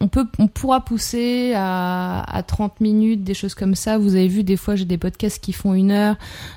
on 0.00 0.08
peut, 0.08 0.26
on 0.38 0.46
pourra 0.46 0.80
pousser 0.80 1.52
à, 1.56 2.22
à, 2.22 2.42
30 2.42 2.80
minutes, 2.80 3.24
des 3.24 3.34
choses 3.34 3.54
comme 3.54 3.74
ça. 3.74 3.98
Vous 3.98 4.14
avez 4.14 4.28
vu, 4.28 4.44
des 4.44 4.56
fois, 4.56 4.76
j'ai 4.76 4.84
des 4.84 4.98
podcasts 4.98 5.42
qui 5.42 5.52
font 5.52 5.74
une 5.74 5.90
heure, 5.90 6.16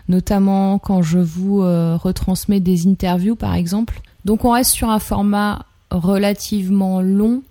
notamment 0.09 0.77
quand 0.77 1.01
je 1.01 1.19
vous 1.19 1.61
euh, 1.61 1.95
retransmets 1.95 2.59
des 2.59 2.87
interviews, 2.87 3.35
par 3.35 3.55
exemple. 3.55 4.01
Donc, 4.25 4.45
on 4.45 4.51
reste 4.51 4.71
sur 4.71 4.89
un 4.89 4.99
format 4.99 5.65
relativement 5.89 7.01
long 7.01 7.41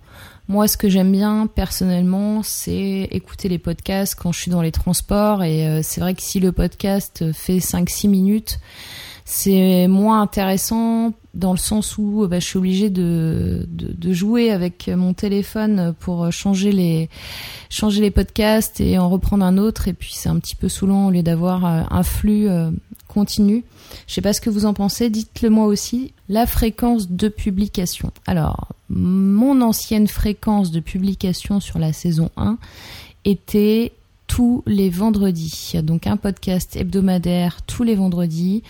moi, 0.47 0.67
ce 0.67 0.77
que 0.77 0.89
j'aime 0.89 1.11
bien 1.11 1.47
personnellement, 1.47 2.43
c'est 2.43 3.07
écouter 3.11 3.49
les 3.49 3.59
podcasts 3.59 4.15
quand 4.15 4.31
je 4.31 4.39
suis 4.39 4.51
dans 4.51 4.61
les 4.61 4.71
transports. 4.71 5.43
Et 5.43 5.67
euh, 5.67 5.79
c'est 5.83 6.01
vrai 6.01 6.13
que 6.13 6.21
si 6.21 6.39
le 6.39 6.51
podcast 6.51 7.31
fait 7.31 7.59
5-6 7.59 8.09
minutes, 8.09 8.59
c'est 9.23 9.87
moins 9.87 10.21
intéressant 10.21 11.13
dans 11.33 11.51
le 11.51 11.57
sens 11.57 11.97
où 11.97 12.27
bah, 12.27 12.39
je 12.39 12.45
suis 12.45 12.57
obligée 12.57 12.89
de, 12.89 13.65
de, 13.69 14.13
jouer 14.13 14.51
avec 14.51 14.89
mon 14.89 15.13
téléphone 15.13 15.93
pour 15.99 16.29
changer 16.33 16.73
les, 16.73 17.09
changer 17.71 18.01
les 18.01 18.11
podcasts 18.11 18.81
et 18.81 18.99
en 18.99 19.09
reprendre 19.09 19.43
un 19.43 19.57
autre. 19.57 19.87
Et 19.87 19.93
puis 19.93 20.11
c'est 20.13 20.29
un 20.29 20.37
petit 20.37 20.55
peu 20.55 20.69
saoulant 20.69 21.07
au 21.07 21.11
lieu 21.11 21.23
d'avoir 21.23 21.65
euh, 21.65 21.81
un 21.89 22.03
flux 22.03 22.47
euh, 22.47 22.69
continu. 23.07 23.63
Je 24.07 24.13
sais 24.13 24.21
pas 24.21 24.33
ce 24.33 24.41
que 24.41 24.49
vous 24.49 24.65
en 24.65 24.73
pensez, 24.73 25.09
dites-le 25.09 25.49
moi 25.49 25.65
aussi. 25.65 26.13
La 26.29 26.45
fréquence 26.45 27.09
de 27.09 27.29
publication. 27.29 28.11
Alors, 28.27 28.67
mon 28.89 29.61
ancienne 29.61 30.07
fréquence 30.07 30.71
de 30.71 30.79
publication 30.79 31.59
sur 31.59 31.79
la 31.79 31.93
saison 31.93 32.29
1 32.37 32.57
était 33.25 33.93
tous 34.27 34.63
les 34.65 34.89
vendredis. 34.89 35.73
Donc 35.83 36.07
un 36.07 36.17
podcast 36.17 36.75
hebdomadaire 36.75 37.61
tous 37.63 37.83
les 37.83 37.95
vendredis. 37.95 38.63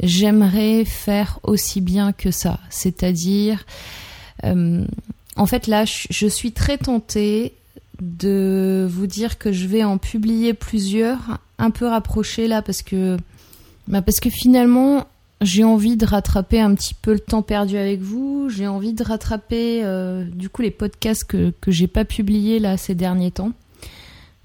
J'aimerais 0.00 0.84
faire 0.84 1.38
aussi 1.42 1.80
bien 1.80 2.12
que 2.12 2.30
ça. 2.30 2.60
C'est-à-dire, 2.70 3.64
euh, 4.44 4.84
en 5.36 5.46
fait 5.46 5.66
là, 5.68 5.84
je 5.84 6.26
suis 6.26 6.52
très 6.52 6.78
tentée 6.78 7.54
de 8.00 8.86
vous 8.90 9.06
dire 9.06 9.38
que 9.38 9.52
je 9.52 9.66
vais 9.66 9.84
en 9.84 9.98
publier 9.98 10.54
plusieurs, 10.54 11.38
un 11.58 11.70
peu 11.70 11.86
rapprochés 11.86 12.48
là, 12.48 12.62
parce 12.62 12.82
que, 12.82 13.16
bah 13.88 14.02
parce 14.02 14.20
que 14.20 14.30
finalement, 14.30 15.06
j'ai 15.40 15.64
envie 15.64 15.96
de 15.96 16.06
rattraper 16.06 16.60
un 16.60 16.74
petit 16.74 16.94
peu 16.94 17.12
le 17.12 17.20
temps 17.20 17.42
perdu 17.42 17.76
avec 17.76 18.00
vous. 18.00 18.48
J'ai 18.48 18.66
envie 18.66 18.92
de 18.92 19.02
rattraper 19.02 19.84
euh, 19.84 20.24
du 20.24 20.48
coup 20.48 20.62
les 20.62 20.70
podcasts 20.70 21.24
que 21.24 21.52
que 21.60 21.70
j'ai 21.70 21.86
pas 21.86 22.04
publiés 22.04 22.58
là 22.58 22.76
ces 22.76 22.94
derniers 22.94 23.30
temps. 23.30 23.52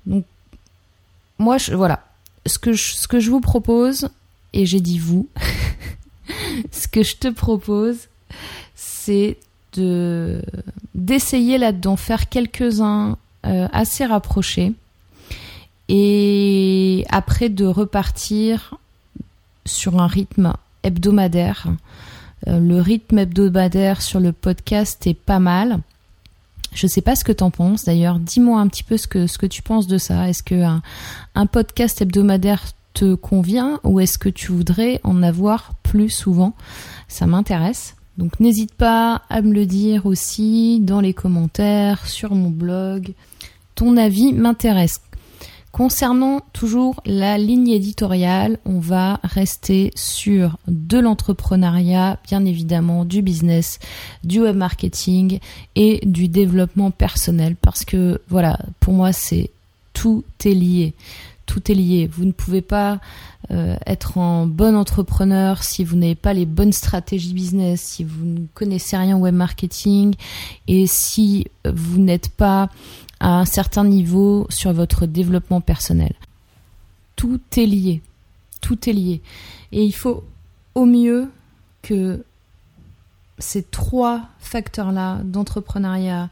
Donc 0.05 0.25
moi 1.37 1.57
je, 1.57 1.73
voilà 1.73 2.05
ce 2.45 2.59
que 2.59 2.73
je, 2.73 2.93
ce 2.93 3.07
que 3.07 3.19
je 3.19 3.31
vous 3.31 3.39
propose 3.39 4.09
et 4.53 4.65
j'ai 4.65 4.81
dit 4.81 4.99
vous. 4.99 5.29
ce 6.71 6.87
que 6.87 7.03
je 7.03 7.15
te 7.15 7.29
propose 7.29 8.07
c'est 8.75 9.37
de 9.73 10.41
d'essayer 10.93 11.57
là 11.57 11.71
d'en 11.71 11.95
faire 11.95 12.27
quelques-uns 12.27 13.17
assez 13.43 14.05
rapprochés 14.05 14.73
et 15.89 17.05
après 17.09 17.49
de 17.49 17.65
repartir 17.65 18.75
sur 19.65 19.99
un 19.99 20.07
rythme 20.07 20.53
hebdomadaire 20.83 21.67
Euh, 22.47 22.59
le 22.59 22.81
rythme 22.81 23.19
hebdomadaire 23.19 24.01
sur 24.01 24.19
le 24.19 24.31
podcast 24.31 25.05
est 25.05 25.13
pas 25.13 25.39
mal. 25.39 25.79
Je 26.73 26.87
sais 26.87 27.01
pas 27.01 27.15
ce 27.15 27.23
que 27.23 27.31
t'en 27.31 27.51
penses. 27.51 27.85
D'ailleurs, 27.85 28.19
dis-moi 28.19 28.59
un 28.59 28.67
petit 28.67 28.83
peu 28.83 28.97
ce 28.97 29.07
que, 29.07 29.27
ce 29.27 29.37
que 29.37 29.45
tu 29.45 29.61
penses 29.61 29.87
de 29.87 29.97
ça. 29.97 30.29
Est-ce 30.29 30.41
que 30.41 30.63
un, 31.35 31.45
podcast 31.45 32.01
hebdomadaire 32.01 32.63
te 32.93 33.13
convient 33.13 33.79
ou 33.83 33.99
est-ce 33.99 34.17
que 34.17 34.29
tu 34.29 34.51
voudrais 34.51 34.99
en 35.03 35.21
avoir 35.21 35.73
plus 35.83 36.09
souvent? 36.09 36.53
Ça 37.07 37.27
m'intéresse. 37.27 37.95
Donc 38.17 38.39
n'hésite 38.39 38.73
pas 38.73 39.21
à 39.29 39.41
me 39.41 39.53
le 39.53 39.65
dire 39.65 40.05
aussi 40.05 40.79
dans 40.81 41.01
les 41.01 41.13
commentaires, 41.13 42.07
sur 42.07 42.35
mon 42.35 42.49
blog. 42.49 43.13
Ton 43.81 43.97
avis 43.97 44.31
m'intéresse. 44.31 45.01
Concernant 45.71 46.41
toujours 46.53 47.01
la 47.03 47.39
ligne 47.39 47.69
éditoriale, 47.69 48.59
on 48.63 48.77
va 48.77 49.19
rester 49.23 49.89
sur 49.95 50.59
de 50.67 50.99
l'entrepreneuriat, 50.99 52.19
bien 52.27 52.45
évidemment, 52.45 53.05
du 53.05 53.23
business, 53.23 53.79
du 54.23 54.39
web 54.39 54.55
marketing 54.55 55.39
et 55.73 55.99
du 56.05 56.27
développement 56.27 56.91
personnel 56.91 57.55
parce 57.59 57.83
que 57.83 58.21
voilà, 58.29 58.59
pour 58.79 58.93
moi 58.93 59.13
c'est 59.13 59.49
tout 59.93 60.23
est 60.45 60.53
lié. 60.53 60.93
Tout 61.51 61.69
est 61.69 61.75
lié. 61.75 62.07
Vous 62.09 62.23
ne 62.23 62.31
pouvez 62.31 62.61
pas 62.61 63.01
euh, 63.51 63.75
être 63.85 64.17
un 64.17 64.47
bon 64.47 64.73
entrepreneur 64.73 65.63
si 65.63 65.83
vous 65.83 65.97
n'avez 65.97 66.15
pas 66.15 66.31
les 66.33 66.45
bonnes 66.45 66.71
stratégies 66.71 67.33
business, 67.33 67.81
si 67.81 68.05
vous 68.05 68.23
ne 68.23 68.45
connaissez 68.53 68.95
rien 68.95 69.17
au 69.17 69.19
web 69.19 69.35
marketing 69.35 70.15
et 70.69 70.87
si 70.87 71.47
vous 71.65 71.99
n'êtes 71.99 72.29
pas 72.29 72.69
à 73.19 73.37
un 73.37 73.43
certain 73.43 73.83
niveau 73.83 74.47
sur 74.49 74.71
votre 74.71 75.05
développement 75.05 75.59
personnel. 75.59 76.13
Tout 77.17 77.41
est 77.57 77.65
lié. 77.65 78.01
Tout 78.61 78.89
est 78.89 78.93
lié. 78.93 79.21
Et 79.73 79.83
il 79.83 79.91
faut 79.91 80.23
au 80.73 80.85
mieux 80.85 81.29
que 81.81 82.23
ces 83.39 83.61
trois 83.61 84.21
facteurs-là 84.39 85.19
d'entrepreneuriat, 85.25 86.29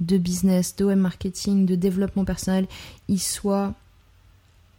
de 0.00 0.18
business, 0.18 0.76
de 0.76 0.84
web 0.84 0.98
marketing, 0.98 1.64
de 1.64 1.74
développement 1.74 2.26
personnel, 2.26 2.66
ils 3.08 3.18
soient 3.18 3.72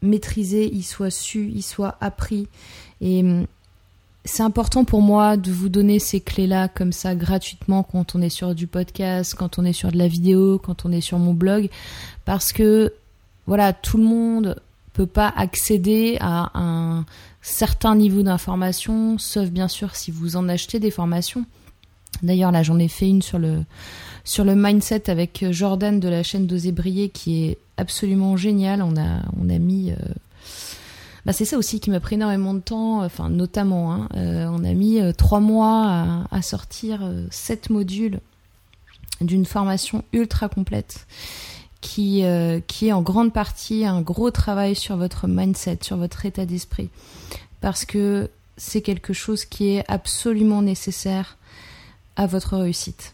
maîtrisés, 0.01 0.69
ils 0.73 0.83
soient 0.83 1.11
su, 1.11 1.51
ils 1.53 1.63
soient 1.63 1.97
appris. 2.01 2.47
Et 3.01 3.21
hum, 3.21 3.45
c'est 4.25 4.43
important 4.43 4.83
pour 4.83 5.01
moi 5.01 5.37
de 5.37 5.51
vous 5.51 5.69
donner 5.69 5.99
ces 5.99 6.19
clés-là 6.19 6.67
comme 6.67 6.91
ça 6.91 7.15
gratuitement 7.15 7.83
quand 7.83 8.15
on 8.15 8.21
est 8.21 8.29
sur 8.29 8.53
du 8.53 8.67
podcast, 8.67 9.33
quand 9.33 9.59
on 9.59 9.65
est 9.65 9.73
sur 9.73 9.91
de 9.91 9.97
la 9.97 10.07
vidéo, 10.07 10.59
quand 10.59 10.85
on 10.85 10.91
est 10.91 11.01
sur 11.01 11.17
mon 11.19 11.33
blog, 11.33 11.69
parce 12.25 12.51
que 12.51 12.93
voilà, 13.47 13.73
tout 13.73 13.97
le 13.97 14.03
monde 14.03 14.61
peut 14.93 15.07
pas 15.07 15.33
accéder 15.35 16.17
à 16.19 16.51
un 16.53 17.05
certain 17.41 17.95
niveau 17.95 18.21
d'information, 18.21 19.17
sauf 19.17 19.49
bien 19.49 19.67
sûr 19.67 19.95
si 19.95 20.11
vous 20.11 20.35
en 20.35 20.49
achetez 20.49 20.79
des 20.79 20.91
formations. 20.91 21.45
D'ailleurs, 22.23 22.51
là, 22.51 22.63
j'en 22.63 22.79
ai 22.79 22.87
fait 22.87 23.07
une 23.07 23.21
sur 23.21 23.39
le 23.39 23.63
sur 24.23 24.43
le 24.43 24.55
mindset 24.55 25.09
avec 25.09 25.45
Jordan 25.49 25.99
de 25.99 26.09
la 26.09 26.23
chaîne 26.23 26.45
d'Oser 26.45 26.71
Briller 26.71 27.09
qui 27.09 27.45
est 27.45 27.57
absolument 27.77 28.37
génial. 28.37 28.81
On 28.81 28.95
a 28.97 29.21
on 29.41 29.49
a 29.49 29.57
mis 29.57 29.91
euh, 29.91 29.95
bah, 31.25 31.33
c'est 31.33 31.45
ça 31.45 31.57
aussi 31.57 31.79
qui 31.79 31.89
m'a 31.89 31.99
pris 31.99 32.15
énormément 32.15 32.53
de 32.53 32.59
temps, 32.59 33.03
enfin 33.03 33.29
notamment, 33.29 33.93
hein. 33.93 34.09
euh, 34.15 34.47
on 34.51 34.63
a 34.63 34.73
mis 34.73 34.99
euh, 34.99 35.11
trois 35.11 35.39
mois 35.39 36.25
à, 36.31 36.41
sortir 36.41 37.01
euh, 37.03 37.27
sept 37.29 37.69
modules 37.69 38.19
d'une 39.21 39.45
formation 39.45 40.03
ultra 40.13 40.49
complète 40.49 41.05
qui 41.81 42.21
est 42.21 42.91
en 42.91 43.01
grande 43.01 43.31
partie 43.31 43.85
un 43.85 44.01
gros 44.01 44.31
travail 44.31 44.75
sur 44.75 44.97
votre 44.97 45.27
mindset, 45.27 45.79
sur 45.81 45.95
votre 45.97 46.25
état 46.25 46.45
d'esprit, 46.45 46.89
parce 47.61 47.85
que 47.85 48.29
c'est 48.57 48.81
quelque 48.81 49.13
chose 49.13 49.45
qui 49.45 49.69
est 49.69 49.85
absolument 49.87 50.61
nécessaire 50.61 51.37
à 52.19 52.25
votre 52.25 52.57
réussite. 52.57 53.13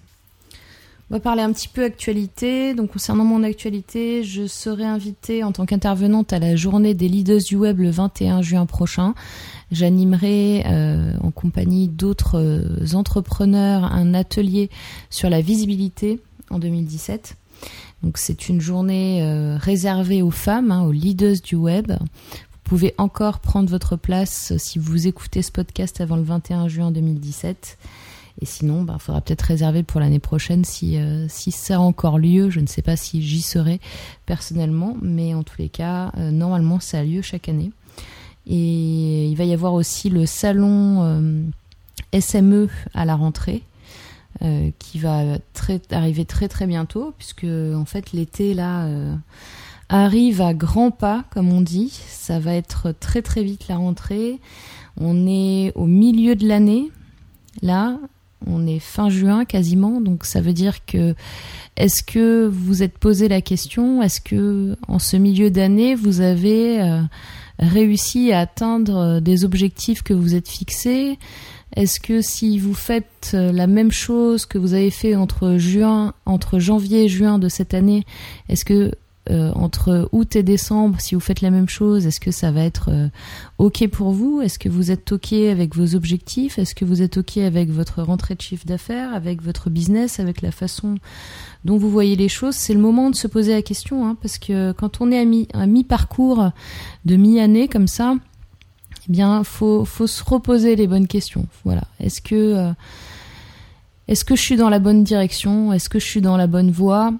On 1.11 1.13
va 1.13 1.19
parler 1.19 1.43
un 1.43 1.53
petit 1.53 1.67
peu 1.67 1.83
actualité. 1.83 2.73
Donc 2.73 2.93
concernant 2.93 3.23
mon 3.23 3.43
actualité, 3.43 4.23
je 4.23 4.47
serai 4.47 4.83
invitée 4.83 5.43
en 5.43 5.51
tant 5.51 5.67
qu'intervenante 5.67 6.33
à 6.33 6.39
la 6.39 6.55
journée 6.55 6.95
des 6.95 7.07
leaders 7.07 7.43
du 7.43 7.55
web 7.55 7.79
le 7.79 7.91
21 7.91 8.41
juin 8.41 8.65
prochain. 8.65 9.13
J'animerai 9.71 10.63
euh, 10.65 11.13
en 11.21 11.29
compagnie 11.29 11.87
d'autres 11.87 12.39
euh, 12.39 12.95
entrepreneurs 12.95 13.83
un 13.83 14.15
atelier 14.15 14.71
sur 15.11 15.29
la 15.29 15.41
visibilité 15.41 16.19
en 16.49 16.57
2017. 16.57 17.35
Donc 18.01 18.17
c'est 18.17 18.49
une 18.49 18.59
journée 18.59 19.21
euh, 19.21 19.57
réservée 19.57 20.23
aux 20.23 20.31
femmes, 20.31 20.71
hein, 20.71 20.81
aux 20.81 20.91
leaders 20.91 21.37
du 21.43 21.55
web. 21.55 21.91
Vous 21.91 22.59
pouvez 22.63 22.95
encore 22.97 23.37
prendre 23.37 23.69
votre 23.69 23.97
place 23.97 24.53
si 24.57 24.79
vous 24.79 25.05
écoutez 25.05 25.43
ce 25.43 25.51
podcast 25.51 26.01
avant 26.01 26.15
le 26.15 26.23
21 26.23 26.67
juin 26.67 26.89
2017. 26.89 27.77
Et 28.41 28.45
sinon, 28.45 28.81
il 28.81 28.85
bah, 28.85 28.97
faudra 28.99 29.21
peut-être 29.21 29.43
réserver 29.43 29.83
pour 29.83 30.01
l'année 30.01 30.19
prochaine 30.19 30.65
si, 30.65 30.97
euh, 30.97 31.25
si 31.29 31.51
ça 31.51 31.77
a 31.77 31.79
encore 31.79 32.19
lieu. 32.19 32.49
Je 32.49 32.59
ne 32.59 32.67
sais 32.67 32.81
pas 32.81 32.97
si 32.97 33.21
j'y 33.21 33.41
serai 33.41 33.79
personnellement, 34.25 34.97
mais 35.01 35.33
en 35.33 35.43
tous 35.43 35.57
les 35.59 35.69
cas, 35.69 36.11
euh, 36.17 36.31
normalement, 36.31 36.79
ça 36.79 36.99
a 36.99 37.03
lieu 37.03 37.21
chaque 37.21 37.47
année. 37.47 37.71
Et 38.45 39.27
il 39.27 39.35
va 39.35 39.45
y 39.45 39.53
avoir 39.53 39.73
aussi 39.73 40.09
le 40.09 40.25
salon 40.25 41.01
euh, 41.03 42.19
SME 42.19 42.69
à 42.93 43.05
la 43.05 43.15
rentrée. 43.15 43.63
qui 44.79 44.99
va 44.99 45.39
très, 45.53 45.81
arriver 45.91 46.25
très 46.25 46.49
très 46.49 46.67
bientôt 46.67 47.13
puisque 47.17 47.45
en 47.45 47.85
fait 47.85 48.11
l'été 48.11 48.53
là 48.53 48.85
arrive 49.87 50.41
à 50.41 50.53
grands 50.53 50.91
pas 50.91 51.23
comme 51.31 51.53
on 51.53 51.61
dit 51.61 51.97
ça 52.09 52.37
va 52.37 52.53
être 52.53 52.91
très 52.99 53.21
très 53.21 53.43
vite 53.43 53.69
la 53.69 53.77
rentrée 53.77 54.41
on 54.97 55.25
est 55.25 55.71
au 55.75 55.85
milieu 55.85 56.35
de 56.35 56.45
l'année 56.45 56.91
là 57.61 57.97
on 58.45 58.67
est 58.67 58.79
fin 58.79 59.09
juin 59.09 59.45
quasiment, 59.45 60.01
donc 60.01 60.25
ça 60.25 60.41
veut 60.41 60.53
dire 60.53 60.85
que 60.85 61.15
est-ce 61.77 62.03
que 62.03 62.47
vous 62.47 62.83
êtes 62.83 62.97
posé 62.97 63.27
la 63.27 63.41
question, 63.41 64.01
est-ce 64.01 64.21
que 64.21 64.77
en 64.87 64.99
ce 64.99 65.17
milieu 65.17 65.51
d'année 65.51 65.95
vous 65.95 66.21
avez 66.21 66.81
euh, 66.81 67.01
réussi 67.59 68.31
à 68.31 68.39
atteindre 68.41 68.97
euh, 68.97 69.19
des 69.19 69.43
objectifs 69.43 70.03
que 70.03 70.13
vous 70.13 70.35
êtes 70.35 70.47
fixés? 70.47 71.17
Est-ce 71.75 71.99
que 71.99 72.21
si 72.21 72.57
vous 72.57 72.73
faites 72.73 73.31
euh, 73.33 73.51
la 73.51 73.67
même 73.67 73.91
chose 73.91 74.45
que 74.45 74.57
vous 74.57 74.73
avez 74.73 74.91
fait 74.91 75.15
entre 75.15 75.57
juin, 75.57 76.13
entre 76.25 76.59
janvier 76.59 77.05
et 77.05 77.09
juin 77.09 77.39
de 77.39 77.49
cette 77.49 77.73
année, 77.73 78.05
est-ce 78.47 78.63
que 78.63 78.91
euh, 79.31 79.51
entre 79.53 80.07
août 80.11 80.35
et 80.35 80.43
décembre, 80.43 81.01
si 81.01 81.15
vous 81.15 81.21
faites 81.21 81.41
la 81.41 81.49
même 81.49 81.67
chose, 81.67 82.05
est-ce 82.05 82.19
que 82.19 82.31
ça 82.31 82.51
va 82.51 82.63
être 82.63 82.89
euh, 82.91 83.07
OK 83.57 83.87
pour 83.87 84.11
vous? 84.11 84.41
Est-ce 84.41 84.59
que 84.59 84.69
vous 84.69 84.91
êtes 84.91 85.11
OK 85.11 85.33
avec 85.33 85.75
vos 85.75 85.95
objectifs? 85.95 86.59
Est-ce 86.59 86.75
que 86.75 86.85
vous 86.85 87.01
êtes 87.01 87.17
OK 87.17 87.37
avec 87.37 87.69
votre 87.69 88.03
rentrée 88.03 88.35
de 88.35 88.41
chiffre 88.41 88.65
d'affaires, 88.65 89.13
avec 89.13 89.41
votre 89.41 89.69
business, 89.71 90.19
avec 90.19 90.41
la 90.41 90.51
façon 90.51 90.95
dont 91.63 91.77
vous 91.77 91.89
voyez 91.89 92.15
les 92.15 92.29
choses? 92.29 92.55
C'est 92.55 92.73
le 92.73 92.79
moment 92.79 93.09
de 93.09 93.15
se 93.15 93.27
poser 93.27 93.53
la 93.53 93.63
question, 93.63 94.07
hein, 94.07 94.15
parce 94.21 94.37
que 94.37 94.71
quand 94.73 95.01
on 95.01 95.11
est 95.11 95.19
à, 95.19 95.25
mi, 95.25 95.47
mi-parcours 95.55 96.51
de 97.05 97.15
mi-année 97.15 97.67
comme 97.67 97.87
ça, 97.87 98.15
eh 99.07 99.11
bien, 99.11 99.43
faut, 99.43 99.85
faut 99.85 100.07
se 100.07 100.23
reposer 100.23 100.75
les 100.75 100.87
bonnes 100.87 101.07
questions. 101.07 101.47
Voilà. 101.63 101.83
Est-ce 101.99 102.21
que, 102.21 102.35
euh, 102.35 102.71
est-ce 104.07 104.25
que 104.25 104.35
je 104.35 104.41
suis 104.41 104.55
dans 104.55 104.69
la 104.69 104.79
bonne 104.79 105.03
direction? 105.03 105.73
Est-ce 105.73 105.89
que 105.89 105.99
je 105.99 106.05
suis 106.05 106.21
dans 106.21 106.37
la 106.37 106.47
bonne 106.47 106.71
voie? 106.71 107.13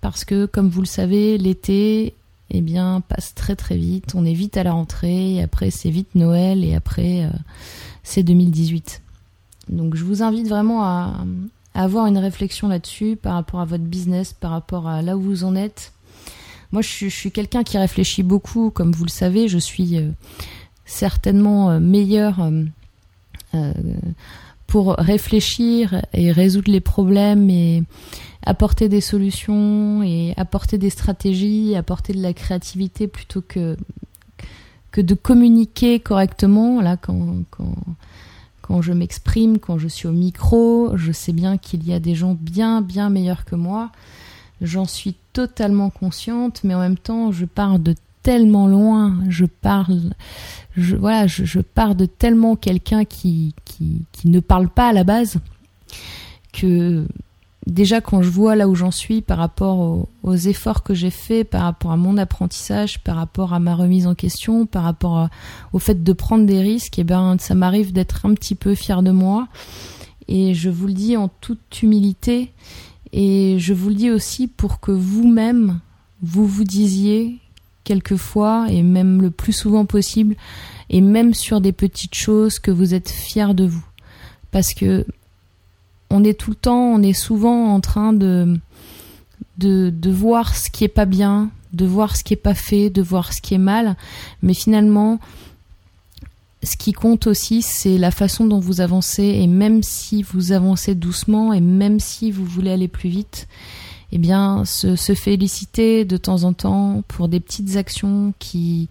Parce 0.00 0.24
que, 0.24 0.46
comme 0.46 0.68
vous 0.68 0.80
le 0.80 0.86
savez, 0.86 1.38
l'été, 1.38 2.14
eh 2.50 2.60
bien, 2.60 3.02
passe 3.06 3.34
très 3.34 3.56
très 3.56 3.76
vite. 3.76 4.14
On 4.14 4.24
est 4.24 4.34
vite 4.34 4.56
à 4.56 4.62
la 4.62 4.72
rentrée, 4.72 5.34
et 5.34 5.42
après 5.42 5.70
c'est 5.70 5.90
vite 5.90 6.14
Noël, 6.14 6.64
et 6.64 6.74
après 6.74 7.24
euh, 7.24 7.30
c'est 8.02 8.22
2018. 8.22 9.02
Donc, 9.68 9.94
je 9.94 10.04
vous 10.04 10.22
invite 10.22 10.48
vraiment 10.48 10.82
à, 10.82 11.24
avoir 11.74 12.06
une 12.06 12.18
réflexion 12.18 12.68
là-dessus 12.68 13.16
par 13.20 13.34
rapport 13.34 13.60
à 13.60 13.64
votre 13.64 13.84
business, 13.84 14.32
par 14.32 14.50
rapport 14.50 14.88
à 14.88 15.02
là 15.02 15.16
où 15.16 15.20
vous 15.20 15.44
en 15.44 15.54
êtes. 15.54 15.92
Moi, 16.72 16.82
je 16.82 17.08
suis, 17.08 17.30
quelqu'un 17.30 17.64
qui 17.64 17.78
réfléchit 17.78 18.22
beaucoup, 18.22 18.70
comme 18.70 18.92
vous 18.92 19.04
le 19.04 19.10
savez. 19.10 19.48
Je 19.48 19.58
suis 19.58 19.98
euh, 19.98 20.10
certainement 20.84 21.70
euh, 21.70 21.80
meilleur 21.80 22.40
pour 24.68 24.94
réfléchir 24.98 26.02
et 26.12 26.30
résoudre 26.30 26.70
les 26.70 26.80
problèmes 26.80 27.50
et 27.50 27.82
apporter 28.44 28.88
des 28.88 29.00
solutions 29.00 30.02
et 30.02 30.34
apporter 30.36 30.78
des 30.78 30.90
stratégies, 30.90 31.74
apporter 31.74 32.12
de 32.12 32.22
la 32.22 32.32
créativité 32.32 33.08
plutôt 33.08 33.42
que 33.42 33.76
que 34.90 35.00
de 35.00 35.14
communiquer 35.14 36.00
correctement. 36.00 36.80
Là, 36.80 36.96
quand, 36.96 37.44
quand, 37.50 37.74
quand 38.62 38.80
je 38.80 38.92
m'exprime, 38.92 39.58
quand 39.58 39.78
je 39.78 39.88
suis 39.88 40.08
au 40.08 40.12
micro, 40.12 40.96
je 40.96 41.12
sais 41.12 41.32
bien 41.32 41.58
qu'il 41.58 41.86
y 41.86 41.92
a 41.92 42.00
des 42.00 42.14
gens 42.14 42.36
bien, 42.38 42.80
bien 42.80 43.10
meilleurs 43.10 43.44
que 43.44 43.54
moi. 43.54 43.90
J'en 44.60 44.86
suis 44.86 45.14
totalement 45.32 45.90
consciente, 45.90 46.64
mais 46.64 46.74
en 46.74 46.80
même 46.80 46.98
temps, 46.98 47.32
je 47.32 47.44
pars 47.44 47.78
de 47.78 47.94
tellement 48.22 48.66
loin. 48.66 49.18
Je 49.28 49.44
parle, 49.44 50.14
je, 50.76 50.96
voilà, 50.96 51.26
je, 51.26 51.42
de 51.44 52.06
tellement 52.06 52.56
quelqu'un 52.56 53.04
qui, 53.04 53.54
qui, 53.64 54.04
qui 54.12 54.28
ne 54.28 54.40
parle 54.40 54.68
pas 54.68 54.88
à 54.88 54.92
la 54.92 55.04
base 55.04 55.38
que 56.52 57.06
déjà 57.68 58.00
quand 58.00 58.22
je 58.22 58.30
vois 58.30 58.56
là 58.56 58.68
où 58.68 58.74
j'en 58.74 58.90
suis 58.90 59.20
par 59.20 59.38
rapport 59.38 60.06
aux, 60.22 60.36
efforts 60.36 60.82
que 60.82 60.94
j'ai 60.94 61.10
faits, 61.10 61.48
par 61.48 61.62
rapport 61.62 61.92
à 61.92 61.96
mon 61.96 62.16
apprentissage, 62.16 63.02
par 63.02 63.16
rapport 63.16 63.52
à 63.52 63.60
ma 63.60 63.74
remise 63.74 64.06
en 64.06 64.14
question, 64.14 64.66
par 64.66 64.82
rapport 64.82 65.28
au 65.72 65.78
fait 65.78 66.02
de 66.02 66.12
prendre 66.12 66.46
des 66.46 66.60
risques, 66.60 66.98
et 66.98 67.02
eh 67.02 67.04
ben 67.04 67.36
ça 67.38 67.54
m'arrive 67.54 67.92
d'être 67.92 68.26
un 68.26 68.34
petit 68.34 68.54
peu 68.54 68.74
fier 68.74 69.02
de 69.02 69.10
moi. 69.10 69.48
Et 70.28 70.54
je 70.54 70.68
vous 70.68 70.86
le 70.86 70.92
dis 70.92 71.16
en 71.16 71.28
toute 71.28 71.82
humilité, 71.82 72.52
et 73.12 73.58
je 73.58 73.72
vous 73.72 73.88
le 73.88 73.94
dis 73.94 74.10
aussi 74.10 74.46
pour 74.48 74.80
que 74.80 74.92
vous-même 74.92 75.80
vous 76.20 76.46
vous 76.46 76.64
disiez 76.64 77.38
quelquefois 77.88 78.66
et 78.68 78.82
même 78.82 79.22
le 79.22 79.30
plus 79.30 79.54
souvent 79.54 79.86
possible, 79.86 80.36
et 80.90 81.00
même 81.00 81.32
sur 81.32 81.62
des 81.62 81.72
petites 81.72 82.14
choses 82.14 82.58
que 82.58 82.70
vous 82.70 82.92
êtes 82.92 83.08
fier 83.08 83.54
de 83.54 83.64
vous, 83.64 83.84
parce 84.50 84.74
que 84.74 85.06
on 86.10 86.22
est 86.22 86.38
tout 86.38 86.50
le 86.50 86.56
temps, 86.56 86.92
on 86.92 87.02
est 87.02 87.14
souvent 87.14 87.72
en 87.74 87.80
train 87.80 88.12
de, 88.12 88.58
de, 89.56 90.10
voir 90.10 90.54
ce 90.54 90.70
qui 90.70 90.84
est 90.84 90.88
pas 90.88 91.06
bien, 91.06 91.50
de 91.72 91.86
voir 91.86 92.16
ce 92.16 92.24
qui 92.24 92.34
est 92.34 92.42
pas 92.50 92.54
fait, 92.54 92.90
de 92.90 93.02
voir 93.02 93.32
ce 93.32 93.40
qui 93.42 93.54
est 93.54 93.64
mal. 93.74 93.96
Mais 94.42 94.54
finalement, 94.54 95.18
ce 96.62 96.76
qui 96.78 96.92
compte 96.92 97.26
aussi, 97.26 97.60
c'est 97.60 97.98
la 97.98 98.10
façon 98.10 98.46
dont 98.46 98.58
vous 98.58 98.80
avancez. 98.80 99.24
Et 99.24 99.46
même 99.46 99.82
si 99.82 100.22
vous 100.22 100.52
avancez 100.52 100.94
doucement 100.94 101.52
et 101.52 101.60
même 101.60 102.00
si 102.00 102.30
vous 102.30 102.46
voulez 102.46 102.70
aller 102.70 102.88
plus 102.88 103.10
vite, 103.10 103.48
eh 104.12 104.18
bien, 104.18 104.64
se, 104.64 104.96
se 104.96 105.14
féliciter 105.14 106.04
de 106.04 106.16
temps 106.16 106.44
en 106.44 106.52
temps 106.52 107.02
pour 107.08 107.28
des 107.28 107.40
petites 107.40 107.76
actions 107.76 108.32
qui 108.38 108.88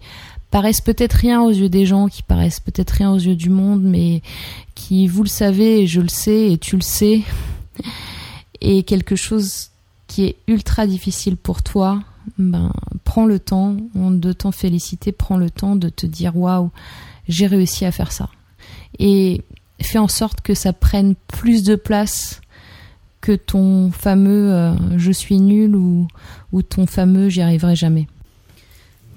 paraissent 0.50 0.80
peut-être 0.80 1.14
rien 1.14 1.42
aux 1.42 1.50
yeux 1.50 1.68
des 1.68 1.86
gens, 1.86 2.08
qui 2.08 2.22
paraissent 2.22 2.60
peut-être 2.60 2.90
rien 2.92 3.10
aux 3.10 3.18
yeux 3.18 3.36
du 3.36 3.50
monde, 3.50 3.82
mais 3.82 4.22
qui, 4.74 5.06
vous 5.06 5.22
le 5.22 5.28
savez, 5.28 5.82
et 5.82 5.86
je 5.86 6.00
le 6.00 6.08
sais, 6.08 6.52
et 6.52 6.58
tu 6.58 6.76
le 6.76 6.82
sais, 6.82 7.22
est 8.60 8.82
quelque 8.82 9.16
chose 9.16 9.70
qui 10.06 10.24
est 10.24 10.36
ultra 10.46 10.86
difficile 10.86 11.36
pour 11.36 11.62
toi, 11.62 12.00
ben, 12.38 12.72
prends 13.04 13.26
le 13.26 13.38
temps 13.38 13.76
de 13.94 14.32
t'en 14.32 14.52
féliciter, 14.52 15.12
prends 15.12 15.36
le 15.36 15.50
temps 15.50 15.76
de 15.76 15.88
te 15.88 16.06
dire 16.06 16.36
waouh, 16.36 16.70
j'ai 17.28 17.46
réussi 17.46 17.84
à 17.84 17.92
faire 17.92 18.12
ça. 18.12 18.28
Et 18.98 19.42
fais 19.80 19.98
en 19.98 20.08
sorte 20.08 20.40
que 20.40 20.54
ça 20.54 20.72
prenne 20.72 21.14
plus 21.28 21.62
de 21.62 21.76
place 21.76 22.40
que 23.20 23.32
ton 23.32 23.90
fameux 23.90 24.52
euh, 24.52 24.72
je 24.96 25.12
suis 25.12 25.40
nul 25.40 25.74
ou, 25.74 26.06
ou 26.52 26.62
ton 26.62 26.86
fameux 26.86 27.28
j'y 27.28 27.42
arriverai 27.42 27.76
jamais. 27.76 28.06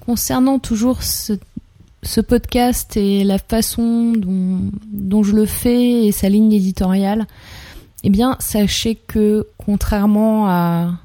Concernant 0.00 0.58
toujours 0.58 1.02
ce, 1.02 1.34
podcast 2.26 2.96
et 2.96 3.22
la 3.22 3.38
façon 3.38 4.12
dont, 4.16 5.22
je 5.22 5.32
le 5.32 5.46
fais 5.46 6.06
et 6.06 6.12
sa 6.12 6.28
ligne 6.28 6.52
éditoriale, 6.52 7.26
eh 8.02 8.10
bien, 8.10 8.36
sachez 8.40 8.96
que 8.96 9.46
contrairement 9.58 10.48
à, 10.48 10.98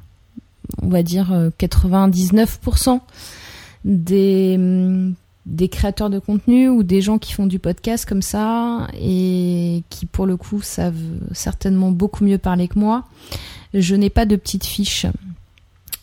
on 0.82 0.90
va 0.90 1.04
dire, 1.04 1.52
99% 1.60 3.00
des, 3.86 4.58
des 5.48 5.70
créateurs 5.70 6.10
de 6.10 6.20
contenu 6.20 6.68
ou 6.68 6.84
des 6.84 7.02
gens 7.02 7.18
qui 7.18 7.32
font 7.32 7.46
du 7.48 7.58
podcast 7.58 8.06
comme 8.06 8.22
ça 8.22 8.88
et 9.00 9.84
qui, 9.90 10.06
pour 10.06 10.26
le 10.26 10.36
coup, 10.36 10.62
savent 10.62 10.96
certainement 11.32 11.92
beaucoup 11.92 12.26
mieux 12.26 12.38
parler 12.38 12.68
que 12.68 12.78
moi, 12.78 13.06
je 13.74 13.96
n'ai 13.96 14.10
pas 14.10 14.26
de 14.26 14.36
petites 14.36 14.66
fiches. 14.66 15.06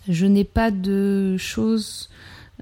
Je 0.08 0.26
n'ai 0.26 0.44
pas 0.44 0.70
de 0.70 1.36
choses 1.36 2.08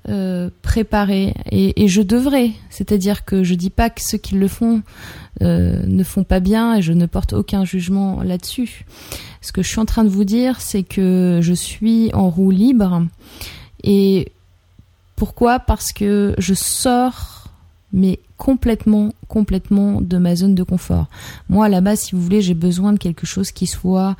euh, 0.09 0.51
préparé 0.63 1.35
et, 1.53 1.87
je 1.87 2.03
devrais. 2.03 2.51
C'est-à-dire 2.69 3.25
que 3.25 3.45
je 3.45 3.55
dis 3.55 3.71
pas 3.71 3.89
que 3.89 4.01
ceux 4.01 4.19
qui 4.19 4.35
le 4.35 4.49
font 4.49 4.83
euh, 5.41 5.85
ne 5.87 6.03
font 6.03 6.25
pas 6.25 6.41
bien 6.41 6.75
et 6.75 6.83
je 6.83 6.93
ne 6.93 7.07
porte 7.07 7.33
aucun 7.33 7.65
jugement 7.65 8.23
là-dessus. 8.25 8.85
Ce 9.41 9.53
que 9.53 9.63
je 9.63 9.69
suis 9.69 9.79
en 9.79 9.85
train 9.85 10.03
de 10.03 10.09
vous 10.09 10.25
dire, 10.25 10.61
c'est 10.61 10.83
que 10.83 11.39
je 11.41 11.53
suis 11.53 12.13
en 12.13 12.29
roue 12.29 12.51
libre 12.51 13.07
et 13.85 14.33
pourquoi 15.23 15.61
Parce 15.61 15.93
que 15.93 16.35
je 16.39 16.53
sors 16.53 17.45
mais 17.93 18.19
complètement, 18.39 19.13
complètement 19.29 20.01
de 20.01 20.19
ma 20.19 20.35
zone 20.35 20.57
de 20.57 20.65
confort. 20.65 21.07
Moi, 21.49 21.69
là-bas, 21.69 21.95
si 21.95 22.17
vous 22.17 22.21
voulez, 22.21 22.43
j'ai 22.43 22.55
besoin 22.55 22.93
de 22.93 22.99
quelque 22.99 23.25
chose 23.25 23.53
qui 23.53 23.69
soit 23.69 24.17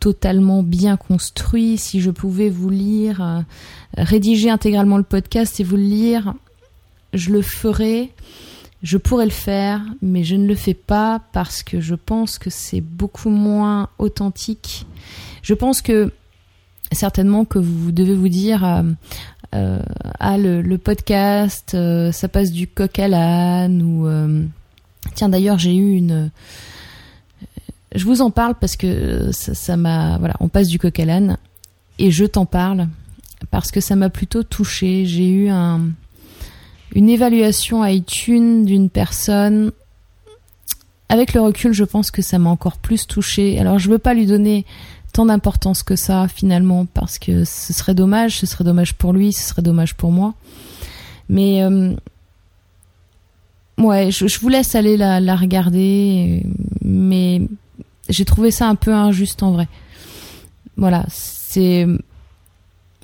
totalement 0.00 0.64
bien 0.64 0.96
construit. 0.96 1.78
Si 1.78 2.00
je 2.00 2.10
pouvais 2.10 2.50
vous 2.50 2.68
lire, 2.68 3.22
euh, 3.22 3.42
rédiger 3.96 4.50
intégralement 4.50 4.96
le 4.96 5.04
podcast 5.04 5.60
et 5.60 5.62
vous 5.62 5.76
le 5.76 5.84
lire, 5.84 6.34
je 7.12 7.30
le 7.30 7.40
ferais. 7.40 8.10
Je 8.82 8.98
pourrais 8.98 9.26
le 9.26 9.30
faire, 9.30 9.82
mais 10.02 10.24
je 10.24 10.34
ne 10.34 10.48
le 10.48 10.56
fais 10.56 10.74
pas 10.74 11.20
parce 11.32 11.62
que 11.62 11.80
je 11.80 11.94
pense 11.94 12.40
que 12.40 12.50
c'est 12.50 12.80
beaucoup 12.80 13.30
moins 13.30 13.88
authentique. 13.98 14.84
Je 15.42 15.54
pense 15.54 15.80
que 15.80 16.10
certainement 16.90 17.44
que 17.44 17.58
vous 17.58 17.92
devez 17.92 18.14
vous 18.14 18.28
dire 18.28 18.64
euh, 18.64 18.82
euh, 19.54 19.78
ah 20.20 20.36
le, 20.36 20.76
podcast 20.76 21.76
ça 22.12 22.28
passe 22.28 22.50
du 22.50 22.66
coq 22.66 22.98
à 22.98 23.08
l'âne 23.08 23.82
ou 23.82 24.08
tiens 25.14 25.28
d'ailleurs 25.28 25.58
j'ai 25.58 25.74
eu 25.74 25.92
une 25.92 26.30
je 27.94 28.04
vous 28.04 28.22
en 28.22 28.30
parle 28.30 28.54
parce 28.60 28.76
que 28.76 29.30
ça 29.32 29.76
m'a 29.76 30.18
voilà, 30.18 30.34
on 30.40 30.48
passe 30.48 30.68
du 30.68 30.78
coq 30.78 30.98
à 30.98 31.04
l'âne 31.04 31.38
et 31.98 32.10
je 32.10 32.24
t'en 32.24 32.46
parle 32.46 32.88
parce 33.50 33.70
que 33.70 33.80
ça 33.80 33.96
m'a 33.96 34.10
plutôt 34.10 34.42
touché. 34.42 35.06
J'ai 35.06 35.28
eu 35.28 35.48
un 35.48 35.90
une 36.94 37.08
évaluation 37.08 37.82
à 37.82 37.90
iTunes 37.90 38.64
d'une 38.64 38.88
personne. 38.88 39.72
Avec 41.08 41.34
le 41.34 41.40
recul, 41.40 41.72
je 41.72 41.84
pense 41.84 42.10
que 42.10 42.22
ça 42.22 42.38
m'a 42.38 42.50
encore 42.50 42.78
plus 42.78 43.06
touché. 43.06 43.58
Alors, 43.58 43.78
je 43.78 43.90
veux 43.90 43.98
pas 43.98 44.14
lui 44.14 44.26
donner 44.26 44.64
tant 45.14 45.26
d'importance 45.26 45.84
que 45.84 45.94
ça 45.94 46.26
finalement 46.28 46.86
parce 46.86 47.18
que 47.20 47.44
ce 47.44 47.72
serait 47.72 47.94
dommage, 47.94 48.38
ce 48.38 48.46
serait 48.46 48.64
dommage 48.64 48.94
pour 48.94 49.12
lui, 49.12 49.32
ce 49.32 49.48
serait 49.48 49.62
dommage 49.62 49.94
pour 49.94 50.10
moi. 50.10 50.34
Mais 51.28 51.62
euh, 51.62 51.94
ouais, 53.78 54.10
je, 54.10 54.40
vous 54.40 54.48
laisse 54.48 54.74
aller 54.74 54.96
la, 54.96 55.20
la 55.20 55.36
regarder, 55.36 56.44
mais 56.82 57.42
j'ai 58.08 58.24
trouvé 58.24 58.50
ça 58.50 58.68
un 58.68 58.74
peu 58.74 58.92
injuste 58.92 59.44
en 59.44 59.52
vrai. 59.52 59.68
Voilà, 60.76 61.06
c'est 61.08 61.86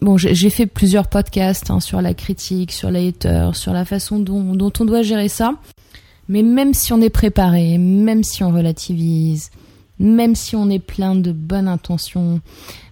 bon. 0.02 0.16
J'ai 0.16 0.50
fait 0.50 0.66
plusieurs 0.66 1.06
podcasts 1.06 1.70
hein, 1.70 1.78
sur 1.78 2.02
la 2.02 2.12
critique, 2.12 2.72
sur 2.72 2.90
les 2.90 3.08
haters, 3.08 3.54
sur 3.54 3.72
la 3.72 3.84
façon 3.84 4.18
dont 4.18 4.72
on 4.80 4.84
doit 4.84 5.02
gérer 5.02 5.28
ça. 5.28 5.54
Mais 6.28 6.42
même 6.42 6.74
si 6.74 6.92
on 6.92 7.00
est 7.00 7.10
préparé, 7.10 7.78
même 7.78 8.24
si 8.24 8.42
on 8.42 8.50
relativise, 8.50 9.50
même 10.00 10.34
si 10.34 10.56
on 10.56 10.70
est 10.70 10.78
plein 10.80 11.14
de 11.14 11.30
bonnes 11.30 11.68
intentions, 11.68 12.40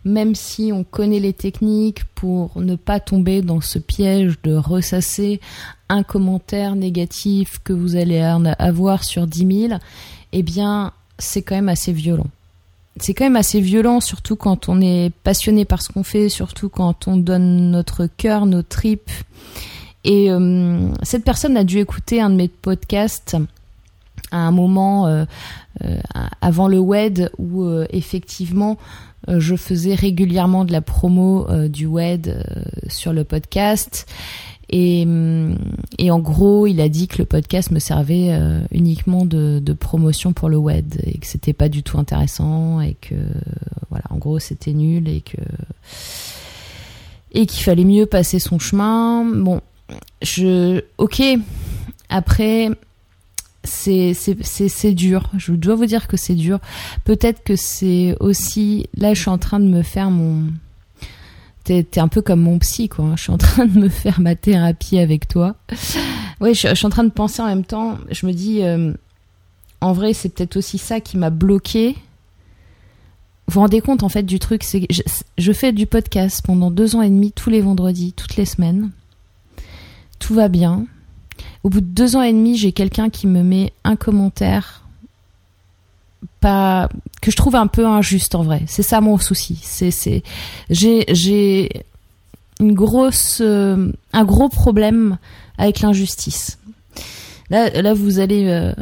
même 0.05 0.35
si 0.35 0.71
on 0.73 0.85
connaît 0.85 1.21
les 1.21 1.33
techniques 1.33 2.05
pour 2.15 2.61
ne 2.61 2.77
pas 2.77 3.01
tomber 3.01 3.41
dans 3.41 3.63
ce 3.63 3.79
piège 3.79 4.39
de 4.45 4.55
ressasser 4.55 5.41
un 5.89 6.03
commentaire 6.03 6.77
négatif 6.77 7.61
que 7.65 7.73
vous 7.73 7.97
allez 7.97 8.21
avoir 8.21 9.05
sur 9.05 9.27
10 9.27 9.69
000, 9.69 9.81
eh 10.33 10.43
bien, 10.43 10.93
c'est 11.19 11.41
quand 11.41 11.55
même 11.55 11.71
assez 11.71 11.93
violent. 11.93 12.27
C'est 13.01 13.15
quand 13.15 13.25
même 13.25 13.37
assez 13.37 13.63
violent, 13.63 14.01
surtout 14.01 14.37
quand 14.37 14.69
on 14.69 14.81
est 14.83 15.11
passionné 15.23 15.65
par 15.65 15.81
ce 15.81 15.91
qu'on 15.91 16.03
fait, 16.03 16.29
surtout 16.29 16.69
quand 16.69 17.09
on 17.09 17.17
donne 17.17 17.71
notre 17.71 18.07
cœur, 18.07 18.45
nos 18.45 18.63
tripes. 18.63 19.11
Et 20.05 20.31
euh, 20.31 20.91
cette 21.03 21.25
personne 21.25 21.57
a 21.57 21.65
dû 21.65 21.79
écouter 21.79 22.21
un 22.21 22.29
de 22.29 22.35
mes 22.35 22.49
podcasts 22.49 23.37
à 24.31 24.39
un 24.39 24.51
moment 24.51 25.07
euh, 25.07 25.25
euh, 25.85 25.99
avant 26.41 26.69
le 26.69 26.79
WED 26.79 27.31
où 27.39 27.67
effectivement 27.91 28.79
je 29.27 29.57
faisais 29.57 29.95
régulièrement 29.95 30.65
de 30.65 30.73
la 30.73 30.81
promo 30.81 31.47
du 31.69 31.87
WED 31.87 32.43
sur 32.89 33.13
le 33.13 33.25
podcast 33.25 34.07
et, 34.71 35.07
mm, 35.07 35.57
et, 35.99 36.11
en 36.11 36.19
gros, 36.19 36.67
il 36.67 36.81
a 36.81 36.89
dit 36.89 37.09
que 37.09 37.19
le 37.19 37.25
podcast 37.25 37.71
me 37.71 37.79
servait 37.79 38.29
euh, 38.31 38.61
uniquement 38.71 39.25
de, 39.25 39.61
de, 39.61 39.73
promotion 39.73 40.33
pour 40.33 40.49
le 40.49 40.59
web 40.59 40.95
et 41.05 41.19
que 41.19 41.27
c'était 41.27 41.55
pas 41.55 41.69
du 41.69 41.83
tout 41.83 41.99
intéressant 41.99 42.81
et 42.81 42.95
que 42.95 43.15
voilà, 43.89 44.05
en 44.11 44.17
gros, 44.17 44.39
c'était 44.39 44.75
nul 44.75 45.09
et 45.09 45.23
que 45.23 45.41
et 47.33 47.47
qu'il 47.47 47.63
fallait 47.63 47.85
mieux 47.85 48.07
passer 48.07 48.39
son 48.39 48.59
chemin. 48.59 49.25
Bon, 49.25 49.61
je 50.23 50.83
ok. 50.99 51.23
Après, 52.11 52.71
c'est 53.69 54.15
c'est 54.15 54.93
dur. 54.93 55.31
Je 55.37 55.53
dois 55.53 55.75
vous 55.75 55.87
dire 55.87 56.09
que 56.09 56.17
c'est 56.17 56.35
dur. 56.35 56.59
Peut-être 57.05 57.43
que 57.43 57.57
c'est 57.57 58.17
aussi 58.21 58.89
là, 58.97 59.15
je 59.15 59.21
suis 59.21 59.31
en 59.31 59.39
train 59.39 59.61
de 59.61 59.67
me 59.67 59.83
faire 59.83 60.11
mon 60.11 60.45
t'es 61.69 62.01
un 62.01 62.09
peu 62.09 62.23
comme 62.23 62.41
mon 62.41 62.59
psy, 62.59 62.89
quoi. 62.89 63.13
Je 63.17 63.23
suis 63.23 63.33
en 63.33 63.39
train 63.39 63.67
de 63.67 63.79
me 63.79 63.89
faire 63.89 64.21
ma 64.21 64.35
thérapie 64.35 64.99
avec 64.99 65.29
toi. 65.29 65.57
Oui, 66.41 66.55
je, 66.55 66.73
suis 66.75 66.87
en 66.87 66.91
train 66.91 67.05
de 67.05 67.11
penser 67.11 67.43
en 67.43 67.47
même 67.47 67.65
temps. 67.65 67.99
Je 68.11 68.25
me 68.25 68.33
dis, 68.33 68.63
euh, 68.63 68.93
en 69.81 69.93
vrai, 69.93 70.13
c'est 70.13 70.29
peut-être 70.29 70.57
aussi 70.57 70.79
ça 70.79 71.01
qui 71.01 71.17
m'a 71.17 71.31
bloqué. 71.31 71.97
Vous 73.49 73.55
vous 73.55 73.61
rendez 73.61 73.81
compte 73.81 74.03
en 74.03 74.09
fait 74.09 74.23
du 74.23 74.39
truc, 74.39 74.63
c'est 74.63 74.87
je, 74.91 75.03
je 75.39 75.53
fais 75.53 75.73
du 75.73 75.87
podcast 75.87 76.43
pendant 76.45 76.71
deux 76.71 76.97
ans 76.97 77.03
et 77.03 77.09
demi 77.09 77.33
tous 77.33 77.51
les 77.51 77.61
vendredis, 77.61 78.13
toutes 78.13 78.37
les 78.37 78.45
semaines. 78.45 78.91
Tout 80.19 80.35
va 80.35 80.49
bien. 80.49 80.87
Au 81.69 81.71
bout 81.71 81.83
de 81.83 81.87
deux 81.87 82.17
ans 82.17 82.23
et 82.23 82.33
demi, 82.33 82.57
j'ai 82.57 82.73
quelqu'un 82.73 83.11
qui 83.11 83.27
me 83.27 83.43
met 83.43 83.75
un 83.85 83.95
commentaire 83.95 84.85
que 86.41 87.31
je 87.31 87.37
trouve 87.37 87.57
un 87.57 87.67
peu 87.67 87.87
injuste 87.87 88.35
en 88.35 88.43
vrai. 88.43 88.63
C'est 88.67 88.83
ça 88.83 89.03
mon 89.03 89.19
souci. 89.19 89.61
J'ai 90.71 91.69
euh, 92.63 93.93
un 94.15 94.25
gros 94.25 94.49
problème 94.49 95.19
avec 95.59 95.81
l'injustice. 95.81 96.59
Là, 97.51 97.93
vous 97.93 98.19
allez, 98.19 98.49
euh, 98.49 98.73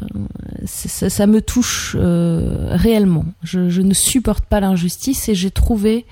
ça, 0.65 1.27
me 1.27 1.41
touche 1.41 1.97
euh, 1.99 2.69
réellement. 2.71 3.25
Je, 3.43 3.81
ne 3.81 3.95
supporte 3.95 4.45
pas 4.45 4.61
l'injustice 4.61 5.29
et 5.29 5.35
j'ai 5.35 5.51
trouvé. 5.51 6.07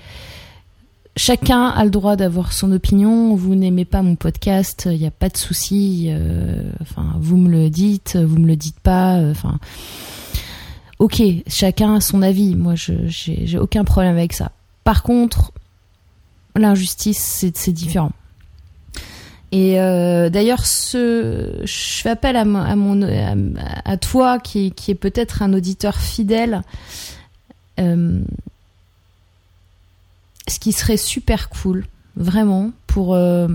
Chacun 1.17 1.67
a 1.67 1.83
le 1.85 1.89
droit 1.89 2.15
d'avoir 2.15 2.51
son 2.51 2.71
opinion. 2.71 3.35
Vous 3.35 3.55
n'aimez 3.55 3.85
pas 3.85 4.01
mon 4.01 4.15
podcast, 4.15 4.87
il 4.91 4.99
n'y 4.99 5.07
a 5.07 5.11
pas 5.11 5.29
de 5.29 5.37
souci. 5.37 6.11
enfin, 6.81 7.15
vous 7.19 7.37
me 7.37 7.49
le 7.49 7.69
dites, 7.69 8.17
vous 8.17 8.37
me 8.37 8.47
le 8.47 8.57
dites 8.57 8.79
pas. 8.81 9.21
Enfin, 9.31 9.57
ok, 10.99 11.21
chacun 11.47 11.95
a 11.95 12.01
son 12.01 12.21
avis. 12.21 12.55
Moi, 12.55 12.75
je 12.75 12.93
j'ai 13.07 13.57
aucun 13.57 13.85
problème 13.85 14.17
avec 14.17 14.33
ça. 14.33 14.51
Par 14.83 15.03
contre, 15.03 15.53
l'injustice, 16.55 17.19
c'est 17.53 17.71
différent. 17.71 18.11
Et 19.51 19.79
euh, 19.79 20.29
d'ailleurs, 20.29 20.65
ce, 20.65 21.61
je 21.63 22.01
fais 22.01 22.09
appel 22.09 22.35
à, 22.35 23.97
toi 23.97 24.39
qui, 24.39 24.71
qui 24.71 24.91
est 24.91 24.95
peut-être 24.95 25.41
un 25.41 25.53
auditeur 25.53 25.95
fidèle. 25.95 26.61
Euh, 27.79 28.21
ce 30.47 30.59
qui 30.59 30.71
serait 30.71 30.97
super 30.97 31.49
cool, 31.49 31.85
vraiment, 32.15 32.71
pour 32.87 33.15
euh, 33.15 33.47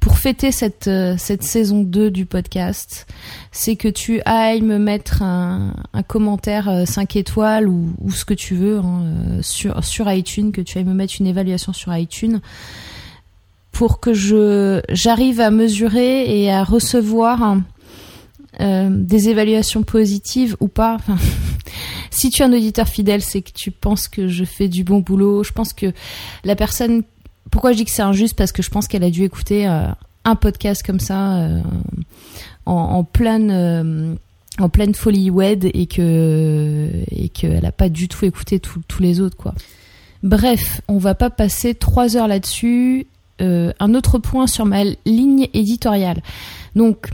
pour 0.00 0.18
fêter 0.18 0.52
cette, 0.52 0.86
euh, 0.86 1.16
cette 1.18 1.42
saison 1.42 1.82
2 1.82 2.10
du 2.10 2.26
podcast, 2.26 3.06
c'est 3.50 3.74
que 3.74 3.88
tu 3.88 4.20
ailles 4.24 4.62
me 4.62 4.78
mettre 4.78 5.22
un, 5.22 5.74
un 5.92 6.02
commentaire 6.02 6.84
5 6.86 7.16
euh, 7.16 7.18
étoiles 7.18 7.68
ou, 7.68 7.92
ce 8.10 8.24
que 8.24 8.34
tu 8.34 8.54
veux 8.54 8.78
hein, 8.78 9.02
sur, 9.42 9.82
sur 9.84 10.10
iTunes, 10.10 10.52
que 10.52 10.60
tu 10.60 10.78
ailles 10.78 10.84
me 10.84 10.94
mettre 10.94 11.14
une 11.18 11.26
évaluation 11.26 11.72
sur 11.72 11.94
iTunes 11.96 12.40
pour 13.72 14.00
que 14.00 14.14
je 14.14 14.80
j'arrive 14.90 15.40
à 15.40 15.50
mesurer 15.50 16.40
et 16.40 16.50
à 16.50 16.64
recevoir 16.64 17.56
euh, 18.60 18.88
des 18.90 19.28
évaluations 19.28 19.82
positives 19.82 20.56
ou 20.60 20.68
pas. 20.68 20.98
Si 22.10 22.30
tu 22.30 22.40
es 22.40 22.44
un 22.46 22.52
auditeur 22.52 22.88
fidèle, 22.88 23.20
c'est 23.20 23.42
que 23.42 23.50
tu 23.52 23.70
penses 23.70 24.08
que 24.08 24.28
je 24.28 24.44
fais 24.44 24.68
du 24.68 24.84
bon 24.84 25.00
boulot. 25.00 25.44
Je 25.44 25.52
pense 25.52 25.74
que 25.74 25.92
la 26.44 26.56
personne 26.56 27.02
pourquoi 27.50 27.72
je 27.72 27.76
dis 27.76 27.84
que 27.84 27.90
c'est 27.90 28.02
injuste? 28.02 28.34
Parce 28.34 28.52
que 28.52 28.62
je 28.62 28.70
pense 28.70 28.88
qu'elle 28.88 29.04
a 29.04 29.10
dû 29.10 29.24
écouter 29.24 29.68
euh, 29.68 29.88
un 30.24 30.36
podcast 30.36 30.82
comme 30.86 31.00
ça 31.00 31.36
euh, 31.36 31.60
en, 32.64 33.04
pleine 33.04 34.16
en 34.58 34.68
pleine 34.70 34.94
folie 34.94 35.28
wed 35.28 35.68
et 35.74 35.86
que 35.86 36.88
et 37.10 37.28
qu'elle 37.28 37.66
a 37.66 37.72
pas 37.72 37.90
du 37.90 38.08
tout 38.08 38.24
écouté 38.24 38.58
tous 38.60 39.02
les 39.02 39.20
autres 39.20 39.36
quoi. 39.36 39.54
Bref, 40.22 40.80
on 40.88 40.96
va 40.96 41.14
pas 41.14 41.28
passer 41.28 41.74
trois 41.74 42.16
heures 42.16 42.28
là-dessus. 42.28 43.06
un 43.40 43.94
autre 43.94 44.18
point 44.18 44.46
sur 44.46 44.64
ma 44.64 44.84
ligne 45.04 45.48
éditoriale. 45.52 46.22
Donc, 46.74 47.10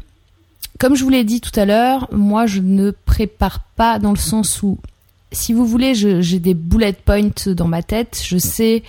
comme 0.83 0.97
je 0.97 1.05
vous 1.05 1.11
l'ai 1.11 1.23
dit 1.23 1.41
tout 1.41 1.61
à 1.61 1.65
l'heure, 1.65 2.09
moi 2.11 2.47
je 2.47 2.59
ne 2.61 2.91
prépare 2.91 3.61
pas 3.77 4.01
dans 4.01 4.11
le 4.11 4.17
sens 4.17 4.65
où, 4.65 4.79
si 5.31 5.53
vous 5.53 5.65
voulez, 5.65 5.95
j'ai 5.95 6.41
des 6.41 6.55
bullet 6.55 6.93
points 6.93 7.31
dans 7.47 7.69
ma 7.69 7.85
tête. 7.85 8.21
Je 8.21 8.37
sais 8.37 8.83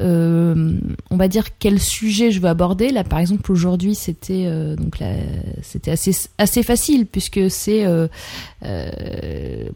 euh, 0.00 0.78
on 1.10 1.16
va 1.16 1.28
dire 1.28 1.56
quel 1.58 1.80
sujet 1.80 2.32
je 2.32 2.40
veux 2.40 2.48
aborder. 2.48 2.90
Là, 2.90 3.04
par 3.04 3.20
exemple, 3.20 3.50
aujourd'hui, 3.52 3.94
c'était 3.94 4.44
euh, 4.46 4.74
donc 4.74 4.98
c'était 5.62 5.94
assez 6.38 6.62
facile 6.64 7.06
puisque 7.06 7.48
c'est 7.50 7.86
euh, 7.86 8.08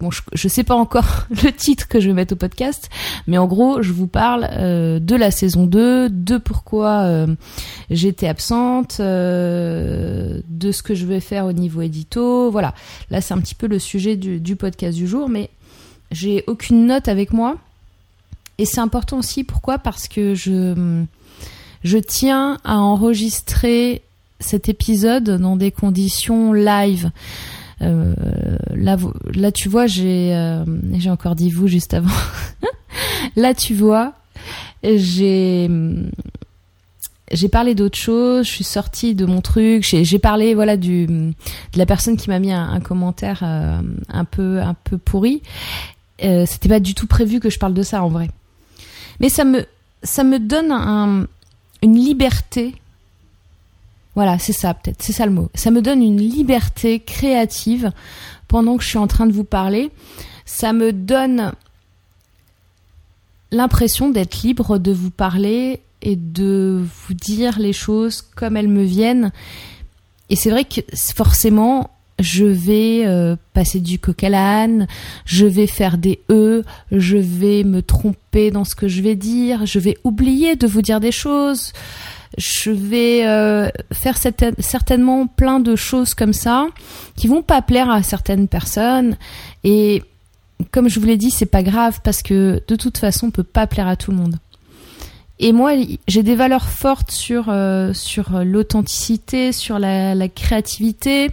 bon, 0.01 0.11
je, 0.11 0.23
je 0.33 0.49
sais 0.49 0.65
pas 0.65 0.75
encore 0.75 1.27
le 1.31 1.53
titre 1.53 1.87
que 1.87 2.01
je 2.01 2.09
vais 2.09 2.15
mettre 2.15 2.35
au 2.35 2.37
podcast, 2.37 2.91
mais 3.29 3.39
en 3.39 3.47
gros, 3.47 3.83
je 3.83 3.93
vous 3.93 4.09
parle 4.09 4.49
de 4.51 5.17
la 5.17 5.31
saison 5.31 5.67
2, 5.67 6.11
de 6.11 6.39
pourquoi 6.39 7.27
j'étais 7.89 8.27
absente, 8.27 9.01
de 9.01 10.43
ce 10.73 10.83
que 10.83 10.95
je 10.95 11.07
vais 11.07 11.21
faire 11.21 11.47
au 11.47 11.53
niveau 11.53 11.83
édito. 11.83 12.51
Voilà, 12.51 12.75
là, 13.11 13.21
c'est 13.21 13.35
un 13.35 13.41
petit 13.41 13.55
peu 13.55 13.69
le 13.69 13.79
sujet 13.79 14.17
du, 14.17 14.41
du 14.41 14.57
podcast 14.57 14.97
du 14.97 15.07
jour, 15.07 15.29
mais 15.29 15.51
j'ai 16.11 16.43
aucune 16.49 16.87
note 16.87 17.07
avec 17.07 17.33
moi. 17.33 17.57
Et 18.61 18.67
c'est 18.67 18.81
important 18.81 19.21
aussi, 19.21 19.43
pourquoi? 19.43 19.79
Parce 19.79 20.07
que 20.07 20.35
je, 20.35 21.03
je 21.83 21.97
tiens 21.97 22.59
à 22.63 22.77
enregistrer 22.77 24.03
cet 24.39 24.69
épisode 24.69 25.31
dans 25.31 25.57
des 25.57 25.71
conditions 25.71 26.53
live. 26.53 27.11
Euh, 27.81 28.15
là, 28.75 28.99
là, 29.35 29.51
tu 29.51 29.71
vois, 29.71 29.87
j'ai, 29.87 30.35
euh, 30.35 30.67
j'ai 30.93 31.09
encore 31.09 31.37
dit 31.37 31.49
vous 31.49 31.69
juste 31.69 31.95
avant. 31.95 32.11
là, 33.37 33.55
tu 33.55 33.73
vois, 33.73 34.13
j'ai, 34.85 35.71
j'ai 37.33 37.49
parlé 37.49 37.75
d'autre 37.75 37.97
chose. 37.97 38.45
Je 38.45 38.51
suis 38.51 38.65
sortie 38.65 39.15
de 39.15 39.25
mon 39.25 39.41
truc. 39.41 39.85
J'ai, 39.85 40.19
parlé, 40.19 40.53
voilà, 40.53 40.77
de 40.77 41.33
la 41.77 41.87
personne 41.87 42.19
qui 42.19 42.29
m'a 42.29 42.41
mis 42.41 42.53
un, 42.53 42.81
commentaire 42.81 43.41
euh, 43.43 43.81
un 44.11 44.25
peu, 44.27 44.61
un 44.61 44.75
peu 44.75 44.99
pourri. 44.99 45.41
C'était 46.21 46.69
pas 46.69 46.81
du 46.81 46.93
tout 46.93 47.07
prévu 47.07 47.41
que 47.41 47.49
je 47.49 47.59
parle 47.59 47.73
de 47.73 47.83
ça 47.83 48.05
en 48.05 48.11
vrai. 48.11 48.29
Mais 49.21 49.29
ça 49.29 49.45
me, 49.45 49.65
ça 50.03 50.25
me 50.25 50.39
donne 50.39 50.73
un, 50.73 51.27
une 51.83 51.97
liberté. 51.97 52.75
Voilà, 54.15 54.39
c'est 54.39 54.53
ça 54.53 54.75
peut-être, 54.75 55.03
c'est 55.03 55.13
ça 55.13 55.27
le 55.27 55.33
mot. 55.33 55.51
Ça 55.55 55.71
me 55.71 55.83
donne 55.83 56.03
une 56.03 56.21
liberté 56.21 57.01
créative 57.01 57.93
pendant 58.49 58.77
que 58.77 58.83
je 58.83 58.89
suis 58.89 58.99
en 58.99 59.07
train 59.07 59.27
de 59.27 59.33
vous 59.33 59.45
parler. 59.45 59.91
Ça 60.45 60.73
me 60.73 60.93
donne 60.93 61.53
l'impression 63.53 64.11
d'être 64.11 64.43
libre 64.43 64.79
de 64.79 64.93
vous 64.93 65.11
parler 65.11 65.81
et 66.03 66.17
de 66.17 66.85
vous 67.07 67.15
dire 67.15 67.59
les 67.59 67.73
choses 67.73 68.23
comme 68.23 68.57
elles 68.57 68.69
me 68.69 68.83
viennent. 68.83 69.33
Et 70.29 70.37
c'est 70.37 70.51
vrai 70.51 70.65
que 70.65 70.81
forcément, 71.15 71.91
je 72.21 72.45
vais 72.45 73.03
euh, 73.07 73.37
passer 73.55 73.81
du 73.81 73.99
coq 73.99 74.23
à 74.25 74.29
l'âne, 74.29 74.87
je 75.25 75.47
vais 75.47 75.67
faire 75.67 75.99
des 75.99 76.21
E, 76.31 76.65
je 76.93 77.17
vais 77.17 77.65
me 77.65 77.83
tromper 77.83 78.51
dans 78.51 78.65
ce 78.65 78.75
que 78.75 78.89
je 78.89 79.03
vais 79.03 79.17
dire, 79.17 79.67
je 79.67 79.79
vais 79.79 79.97
oublier 80.05 80.57
de 80.57 80.67
vous 80.67 80.83
dire 80.83 81.01
des 81.01 81.13
choses, 81.13 81.73
je 82.39 82.71
vais 82.71 83.27
euh, 83.27 83.69
faire 83.93 84.17
certainement 84.17 85.27
plein 85.27 85.61
de 85.61 85.75
choses 85.77 86.15
comme 86.15 86.33
ça 86.33 86.69
qui 87.17 87.27
vont 87.27 87.43
pas 87.43 87.63
plaire 87.63 87.91
à 87.91 88.03
certaines 88.03 88.49
personnes 88.49 89.17
et 89.65 90.03
comme 90.71 90.89
je 90.89 91.01
vous 91.01 91.07
l'ai 91.07 91.17
dit, 91.17 91.31
c'est 91.31 91.47
pas 91.47 91.63
grave 91.63 92.01
parce 92.05 92.23
que 92.23 92.63
de 92.69 92.77
toute 92.77 92.99
façon, 92.99 93.29
on 93.29 93.31
peut 93.31 93.43
pas 93.43 93.67
plaire 93.67 93.89
à 93.89 93.97
tout 93.97 94.11
le 94.11 94.19
monde. 94.19 94.37
Et 95.39 95.53
moi, 95.53 95.73
j'ai 96.07 96.23
des 96.23 96.35
valeurs 96.35 96.69
fortes 96.69 97.11
sur 97.11 97.49
euh, 97.49 97.93
l'authenticité, 98.45 99.53
sur 99.53 99.79
la 99.79 100.29
créativité, 100.29 101.31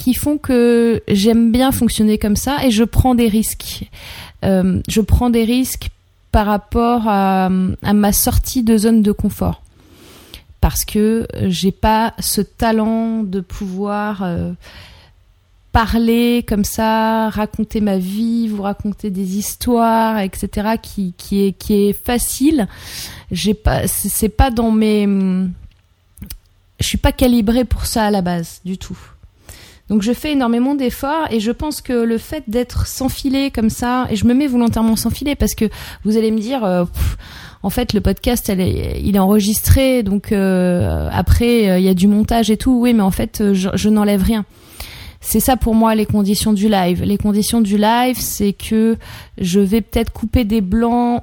qui 0.00 0.14
font 0.14 0.38
que 0.38 1.02
j'aime 1.08 1.52
bien 1.52 1.72
fonctionner 1.72 2.16
comme 2.16 2.36
ça 2.36 2.64
et 2.64 2.70
je 2.70 2.84
prends 2.84 3.14
des 3.14 3.28
risques. 3.28 3.84
Euh, 4.46 4.80
je 4.88 5.02
prends 5.02 5.28
des 5.28 5.44
risques 5.44 5.90
par 6.32 6.46
rapport 6.46 7.02
à, 7.06 7.50
ma 7.50 8.12
sortie 8.14 8.62
de 8.62 8.78
zone 8.78 9.02
de 9.02 9.12
confort 9.12 9.60
parce 10.62 10.86
que 10.86 11.26
j'ai 11.48 11.70
pas 11.70 12.14
ce 12.18 12.40
talent 12.40 13.24
de 13.24 13.40
pouvoir 13.40 14.22
euh, 14.22 14.52
parler 15.72 16.46
comme 16.48 16.64
ça, 16.64 17.28
raconter 17.28 17.82
ma 17.82 17.98
vie, 17.98 18.48
vous 18.48 18.62
raconter 18.62 19.10
des 19.10 19.36
histoires, 19.36 20.18
etc. 20.20 20.76
qui, 20.82 21.14
est 21.68 21.92
facile. 21.92 22.68
J'ai 23.30 23.54
pas, 23.54 23.86
c'est 23.86 24.30
pas 24.30 24.50
dans 24.50 24.70
mes, 24.70 25.06
je 26.80 26.86
suis 26.86 26.98
pas 26.98 27.12
calibrée 27.12 27.66
pour 27.66 27.84
ça 27.84 28.06
à 28.06 28.10
la 28.10 28.22
base 28.22 28.62
du 28.64 28.78
tout. 28.78 28.98
Donc 29.90 30.02
je 30.02 30.12
fais 30.12 30.32
énormément 30.32 30.76
d'efforts 30.76 31.26
et 31.30 31.40
je 31.40 31.50
pense 31.50 31.80
que 31.80 31.92
le 31.92 32.16
fait 32.16 32.44
d'être 32.46 32.86
sans 32.86 33.08
filet 33.08 33.50
comme 33.50 33.70
ça, 33.70 34.06
et 34.08 34.14
je 34.14 34.24
me 34.24 34.34
mets 34.34 34.46
volontairement 34.46 34.94
sans 34.94 35.10
filet 35.10 35.34
parce 35.34 35.56
que 35.56 35.64
vous 36.04 36.16
allez 36.16 36.30
me 36.30 36.38
dire, 36.38 36.64
euh, 36.64 36.84
en 37.64 37.70
fait 37.70 37.92
le 37.92 38.00
podcast 38.00 38.48
est, 38.48 39.00
il 39.02 39.16
est 39.16 39.18
enregistré, 39.18 40.04
donc 40.04 40.30
euh, 40.30 41.08
après 41.12 41.68
euh, 41.68 41.78
il 41.80 41.84
y 41.84 41.88
a 41.88 41.94
du 41.94 42.06
montage 42.06 42.52
et 42.52 42.56
tout. 42.56 42.80
Oui, 42.80 42.94
mais 42.94 43.02
en 43.02 43.10
fait 43.10 43.52
je, 43.52 43.68
je 43.74 43.88
n'enlève 43.88 44.22
rien. 44.22 44.44
C'est 45.20 45.40
ça 45.40 45.56
pour 45.56 45.74
moi 45.74 45.96
les 45.96 46.06
conditions 46.06 46.52
du 46.52 46.68
live. 46.68 47.02
Les 47.02 47.18
conditions 47.18 47.60
du 47.60 47.76
live, 47.76 48.16
c'est 48.16 48.52
que 48.52 48.96
je 49.38 49.58
vais 49.58 49.80
peut-être 49.80 50.12
couper 50.12 50.44
des 50.44 50.60
blancs 50.60 51.22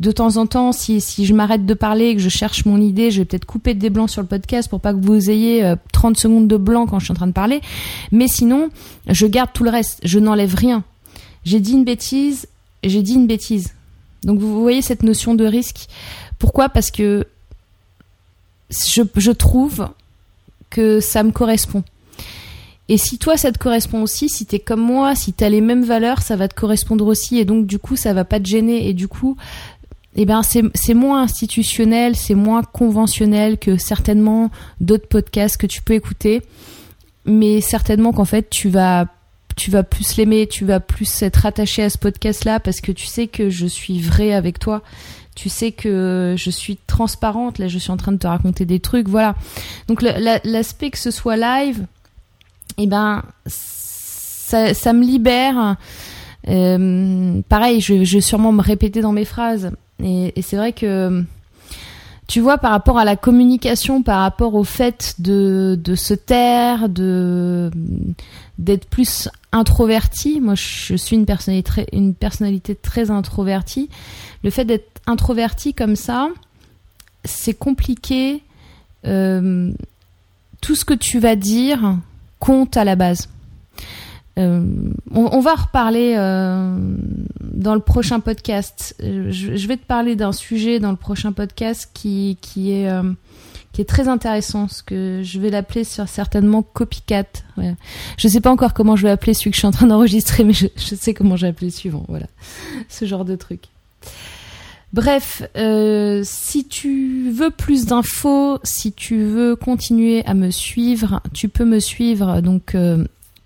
de 0.00 0.12
temps 0.12 0.36
en 0.36 0.46
temps, 0.46 0.72
si, 0.72 1.00
je 1.00 1.34
m'arrête 1.34 1.66
de 1.66 1.74
parler 1.74 2.06
et 2.06 2.16
que 2.16 2.22
je 2.22 2.28
cherche 2.28 2.64
mon 2.64 2.80
idée, 2.80 3.10
je 3.10 3.18
vais 3.18 3.24
peut-être 3.24 3.44
couper 3.44 3.74
des 3.74 3.90
blancs 3.90 4.10
sur 4.10 4.22
le 4.22 4.28
podcast 4.28 4.68
pour 4.68 4.80
pas 4.80 4.92
que 4.92 5.00
vous 5.00 5.30
ayez 5.30 5.74
30 5.92 6.16
euh, 6.16 6.20
secondes 6.20 6.48
de 6.48 6.56
blanc 6.56 6.86
quand 6.86 6.98
je 6.98 7.06
suis 7.06 7.12
en 7.12 7.16
train 7.16 7.26
de 7.26 7.32
parler. 7.32 7.60
Mais 8.12 8.28
sinon, 8.28 8.70
je 9.08 9.26
garde 9.26 9.50
tout 9.52 9.64
le 9.64 9.70
reste. 9.70 10.00
Je 10.04 10.18
n'enlève 10.18 10.54
rien. 10.54 10.84
J'ai 11.44 11.60
dit 11.60 11.72
une 11.72 11.84
bêtise, 11.84 12.46
j'ai 12.84 13.02
dit 13.02 13.14
une 13.14 13.26
bêtise. 13.26 13.72
Donc 14.22 14.38
vous 14.38 14.60
voyez 14.60 14.82
cette 14.82 15.02
notion 15.02 15.34
de 15.34 15.44
risque. 15.44 15.86
Pourquoi? 16.38 16.68
Parce 16.68 16.90
que 16.90 17.26
je, 18.70 19.02
je 19.16 19.30
trouve 19.30 19.88
que 20.70 21.00
ça 21.00 21.22
me 21.22 21.32
correspond. 21.32 21.82
Et 22.90 22.96
si 22.96 23.18
toi 23.18 23.36
ça 23.36 23.52
te 23.52 23.58
correspond 23.58 24.02
aussi, 24.02 24.28
si 24.28 24.46
t'es 24.46 24.58
comme 24.58 24.80
moi, 24.80 25.14
si 25.14 25.32
t'as 25.34 25.50
les 25.50 25.60
mêmes 25.60 25.84
valeurs, 25.84 26.22
ça 26.22 26.36
va 26.36 26.48
te 26.48 26.54
correspondre 26.54 27.06
aussi 27.06 27.38
et 27.38 27.44
donc 27.44 27.66
du 27.66 27.78
coup 27.78 27.96
ça 27.96 28.14
va 28.14 28.24
pas 28.24 28.40
te 28.40 28.46
gêner 28.46 28.88
et 28.88 28.94
du 28.94 29.08
coup 29.08 29.36
eh 30.20 30.24
ben 30.24 30.42
c'est 30.42 30.94
moins 30.94 31.22
institutionnel, 31.22 32.16
c'est 32.16 32.34
moins 32.34 32.64
conventionnel 32.64 33.56
que 33.56 33.76
certainement 33.76 34.50
d'autres 34.80 35.06
podcasts 35.06 35.56
que 35.56 35.68
tu 35.68 35.80
peux 35.80 35.94
écouter, 35.94 36.42
mais 37.24 37.60
certainement 37.60 38.12
qu'en 38.12 38.24
fait 38.24 38.50
tu 38.50 38.68
vas 38.68 39.06
tu 39.54 39.70
vas 39.70 39.84
plus 39.84 40.16
l'aimer, 40.16 40.48
tu 40.48 40.64
vas 40.64 40.80
plus 40.80 41.22
être 41.22 41.46
attaché 41.46 41.84
à 41.84 41.90
ce 41.90 41.98
podcast 41.98 42.44
là 42.44 42.58
parce 42.58 42.80
que 42.80 42.90
tu 42.90 43.06
sais 43.06 43.28
que 43.28 43.48
je 43.48 43.64
suis 43.66 44.00
vrai 44.00 44.32
avec 44.32 44.58
toi. 44.58 44.82
Tu 45.36 45.48
sais 45.48 45.70
que 45.70 46.34
je 46.36 46.50
suis 46.50 46.78
transparente, 46.88 47.58
là 47.58 47.68
je 47.68 47.78
suis 47.78 47.92
en 47.92 47.96
train 47.96 48.10
de 48.10 48.18
te 48.18 48.26
raconter 48.26 48.64
des 48.64 48.80
trucs, 48.80 49.08
voilà. 49.08 49.36
Donc 49.86 50.02
l'aspect 50.02 50.90
que 50.90 50.98
ce 50.98 51.12
soit 51.12 51.36
live, 51.36 51.86
eh 52.76 52.88
ben 52.88 53.22
ça, 53.46 54.74
ça 54.74 54.92
me 54.92 55.04
libère. 55.04 55.76
Euh, 56.48 57.40
pareil, 57.48 57.80
je, 57.80 58.02
je 58.02 58.14
vais 58.16 58.20
sûrement 58.20 58.50
me 58.50 58.62
répéter 58.62 59.00
dans 59.00 59.12
mes 59.12 59.24
phrases. 59.24 59.70
Et, 60.02 60.32
c'est 60.42 60.56
vrai 60.56 60.72
que, 60.72 61.24
tu 62.26 62.40
vois, 62.40 62.58
par 62.58 62.70
rapport 62.70 62.98
à 62.98 63.04
la 63.04 63.16
communication, 63.16 64.02
par 64.02 64.20
rapport 64.20 64.54
au 64.54 64.64
fait 64.64 65.14
de, 65.18 65.78
se 65.96 66.14
taire, 66.14 66.88
d'être 66.88 68.88
plus 68.88 69.28
introverti, 69.50 70.40
moi 70.40 70.54
je 70.54 70.94
suis 70.96 71.16
une 71.16 71.24
personnalité 71.24 71.70
très, 71.70 71.86
une 71.92 72.14
personnalité 72.14 72.74
très 72.74 73.10
introvertie. 73.10 73.88
Le 74.44 74.50
fait 74.50 74.64
d'être 74.64 75.00
introverti 75.06 75.74
comme 75.74 75.96
ça, 75.96 76.28
c'est 77.24 77.54
compliqué. 77.54 78.42
Euh, 79.06 79.72
tout 80.60 80.74
ce 80.74 80.84
que 80.84 80.94
tu 80.94 81.18
vas 81.18 81.36
dire, 81.36 81.96
compte 82.40 82.76
à 82.76 82.84
la 82.84 82.96
base. 82.96 83.28
Euh, 84.38 84.64
on, 85.12 85.40
va 85.40 85.54
reparler 85.54 86.14
euh, 86.16 86.78
dans 87.40 87.74
le 87.74 87.80
prochain 87.80 88.20
podcast. 88.20 88.94
Euh, 89.02 89.30
je, 89.30 89.66
vais 89.66 89.76
te 89.76 89.84
parler 89.84 90.14
d'un 90.14 90.32
sujet 90.32 90.78
dans 90.78 90.90
le 90.90 90.96
prochain 90.96 91.32
podcast 91.32 91.90
qui, 91.92 92.38
qui 92.40 92.72
est 92.72 92.88
qui 93.72 93.82
est 93.82 93.84
très 93.84 94.08
intéressant, 94.08 94.66
ce 94.66 94.82
que 94.82 95.20
je 95.22 95.38
vais 95.38 95.50
l'appeler 95.50 95.84
certainement 95.84 96.62
copycat. 96.62 97.24
Je 98.16 98.28
sais 98.28 98.40
pas 98.40 98.50
encore 98.50 98.74
comment 98.74 98.96
je 98.96 99.02
vais 99.02 99.10
appeler 99.10 99.34
celui 99.34 99.50
que 99.50 99.56
je 99.56 99.60
suis 99.60 99.68
en 99.68 99.72
train 99.72 99.86
d'enregistrer, 99.86 100.42
mais 100.42 100.52
je, 100.52 100.66
sais 100.76 101.14
comment 101.14 101.36
j'ai 101.36 101.48
appelé 101.48 101.66
le 101.66 101.72
suivant. 101.72 102.04
Voilà, 102.08 102.26
ce 102.88 103.04
genre 103.04 103.24
de 103.24 103.36
truc. 103.36 103.64
Bref, 104.92 105.42
si 106.24 106.64
tu 106.66 107.30
veux 107.30 107.50
plus 107.50 107.86
d'infos, 107.86 108.58
si 108.62 108.92
tu 108.92 109.22
veux 109.24 109.54
continuer 109.54 110.24
à 110.24 110.34
me 110.34 110.50
suivre, 110.50 111.20
tu 111.34 111.48
peux 111.48 111.66
me 111.66 111.78
suivre 111.78 112.40
donc 112.40 112.74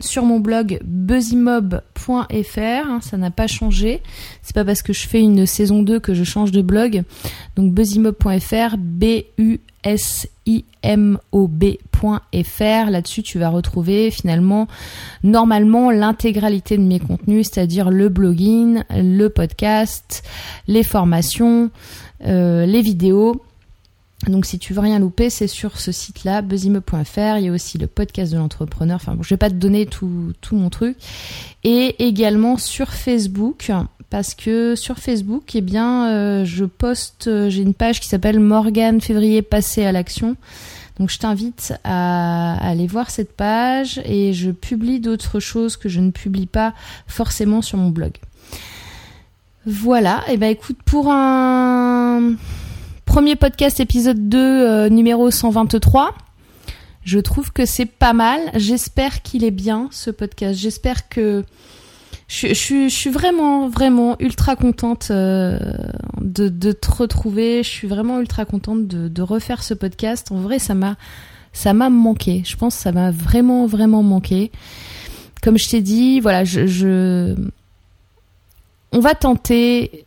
sur 0.00 0.24
mon 0.24 0.40
blog 0.40 0.80
buzzimob.fr, 0.84 1.80
hein, 2.58 3.00
ça 3.00 3.16
n'a 3.16 3.30
pas 3.30 3.46
changé. 3.46 4.02
C'est 4.42 4.54
pas 4.54 4.64
parce 4.64 4.82
que 4.82 4.92
je 4.92 5.06
fais 5.06 5.20
une 5.20 5.46
saison 5.46 5.82
2 5.82 6.00
que 6.00 6.14
je 6.14 6.24
change 6.24 6.50
de 6.50 6.62
blog. 6.62 7.02
Donc 7.56 7.72
buzzimob.fr, 7.72 8.76
B 8.78 9.04
U 9.38 9.58
S 9.84 10.28
I 10.46 10.64
M 10.82 11.18
O 11.30 11.48
B.fr. 11.48 12.90
Là-dessus, 12.90 13.22
tu 13.22 13.38
vas 13.38 13.48
retrouver 13.48 14.10
finalement 14.10 14.66
normalement 15.22 15.90
l'intégralité 15.90 16.76
de 16.76 16.82
mes 16.82 16.98
contenus, 16.98 17.48
c'est-à-dire 17.50 17.90
le 17.90 18.08
blogging, 18.08 18.82
le 18.90 19.28
podcast, 19.28 20.24
les 20.66 20.82
formations, 20.82 21.70
euh, 22.26 22.66
les 22.66 22.82
vidéos 22.82 23.42
donc 24.28 24.46
si 24.46 24.58
tu 24.58 24.72
veux 24.72 24.80
rien 24.80 24.98
louper, 24.98 25.30
c'est 25.30 25.48
sur 25.48 25.80
ce 25.80 25.90
site-là, 25.90 26.42
buzzime.fr. 26.42 27.38
Il 27.38 27.44
y 27.44 27.48
a 27.48 27.52
aussi 27.52 27.78
le 27.78 27.86
podcast 27.86 28.32
de 28.32 28.38
l'entrepreneur. 28.38 28.96
Enfin 28.96 29.14
bon, 29.14 29.22
je 29.22 29.30
vais 29.30 29.36
pas 29.38 29.50
te 29.50 29.54
donner 29.54 29.86
tout, 29.86 30.32
tout 30.40 30.54
mon 30.54 30.70
truc. 30.70 30.96
Et 31.64 32.06
également 32.06 32.56
sur 32.56 32.90
Facebook, 32.90 33.72
parce 34.10 34.34
que 34.34 34.76
sur 34.76 34.98
Facebook, 34.98 35.54
eh 35.54 35.60
bien, 35.60 36.08
euh, 36.10 36.44
je 36.44 36.64
poste, 36.64 37.28
euh, 37.28 37.50
j'ai 37.50 37.62
une 37.62 37.74
page 37.74 37.98
qui 37.98 38.08
s'appelle 38.08 38.38
Morgane 38.40 39.00
Février 39.00 39.42
passé 39.42 39.84
à 39.84 39.90
l'action. 39.90 40.36
Donc 40.98 41.10
je 41.10 41.18
t'invite 41.18 41.72
à, 41.82 42.58
aller 42.62 42.86
voir 42.86 43.10
cette 43.10 43.32
page 43.32 44.00
et 44.04 44.34
je 44.34 44.50
publie 44.50 45.00
d'autres 45.00 45.40
choses 45.40 45.76
que 45.76 45.88
je 45.88 46.00
ne 46.00 46.10
publie 46.10 46.46
pas 46.46 46.74
forcément 47.06 47.62
sur 47.62 47.78
mon 47.78 47.88
blog. 47.88 48.12
Voilà, 49.64 50.22
et 50.28 50.34
eh 50.34 50.36
ben 50.36 50.50
écoute, 50.50 50.78
pour 50.84 51.10
un 51.10 52.34
Premier 53.04 53.36
podcast 53.36 53.80
épisode 53.80 54.28
2 54.28 54.38
euh, 54.38 54.88
numéro 54.88 55.30
123. 55.30 56.14
Je 57.04 57.18
trouve 57.18 57.52
que 57.52 57.66
c'est 57.66 57.86
pas 57.86 58.12
mal. 58.12 58.40
J'espère 58.54 59.22
qu'il 59.22 59.44
est 59.44 59.50
bien 59.50 59.88
ce 59.90 60.10
podcast. 60.10 60.58
J'espère 60.58 61.08
que 61.08 61.44
je, 62.28 62.88
suis 62.88 63.10
vraiment, 63.10 63.68
vraiment 63.68 64.16
ultra 64.20 64.56
contente 64.56 65.08
euh, 65.10 65.58
de, 66.20 66.72
te 66.72 66.90
retrouver. 66.90 67.62
Je 67.62 67.68
suis 67.68 67.88
vraiment 67.88 68.20
ultra 68.20 68.44
contente 68.44 68.86
de, 68.86 69.22
refaire 69.22 69.62
ce 69.62 69.74
podcast. 69.74 70.32
En 70.32 70.36
vrai, 70.36 70.58
ça 70.58 70.74
m'a, 70.74 70.96
ça 71.52 71.74
m'a 71.74 71.90
manqué. 71.90 72.42
Je 72.46 72.56
pense 72.56 72.76
que 72.76 72.82
ça 72.82 72.92
m'a 72.92 73.10
vraiment, 73.10 73.66
vraiment 73.66 74.02
manqué. 74.02 74.50
Comme 75.42 75.58
je 75.58 75.68
t'ai 75.68 75.82
dit, 75.82 76.20
voilà, 76.20 76.44
je, 76.44 77.34
on 78.92 79.00
va 79.00 79.14
tenter 79.14 80.06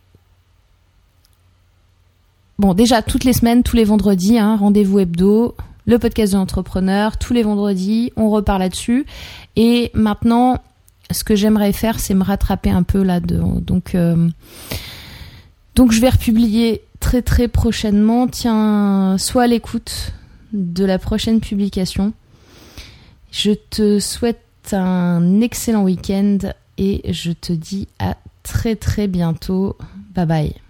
Bon, 2.57 2.73
déjà, 2.73 3.01
toutes 3.01 3.23
les 3.25 3.33
semaines, 3.33 3.63
tous 3.63 3.75
les 3.75 3.83
vendredis, 3.83 4.37
hein, 4.37 4.55
rendez-vous 4.55 4.99
hebdo, 4.99 5.55
le 5.85 5.99
podcast 5.99 6.33
de 6.33 6.37
l'entrepreneur, 6.37 7.17
tous 7.17 7.33
les 7.33 7.43
vendredis, 7.43 8.11
on 8.15 8.29
repart 8.29 8.59
là-dessus. 8.59 9.05
Et 9.55 9.91
maintenant, 9.93 10.61
ce 11.11 11.23
que 11.23 11.35
j'aimerais 11.35 11.73
faire, 11.73 11.99
c'est 11.99 12.13
me 12.13 12.23
rattraper 12.23 12.69
un 12.69 12.83
peu 12.83 13.03
là-dedans. 13.03 13.57
Donc, 13.61 13.93
euh, 13.93 14.29
donc, 15.75 15.91
je 15.91 15.99
vais 15.99 16.09
republier 16.09 16.81
très 16.99 17.21
très 17.21 17.47
prochainement. 17.47 18.27
Tiens, 18.27 19.17
sois 19.17 19.43
à 19.43 19.47
l'écoute 19.47 20.13
de 20.53 20.85
la 20.85 20.97
prochaine 20.97 21.41
publication. 21.41 22.13
Je 23.31 23.51
te 23.51 23.99
souhaite 23.99 24.39
un 24.71 25.41
excellent 25.41 25.83
week-end 25.83 26.37
et 26.77 27.01
je 27.11 27.31
te 27.31 27.51
dis 27.51 27.89
à 27.99 28.15
très 28.43 28.75
très 28.75 29.07
bientôt. 29.07 29.75
Bye 30.15 30.25
bye. 30.25 30.64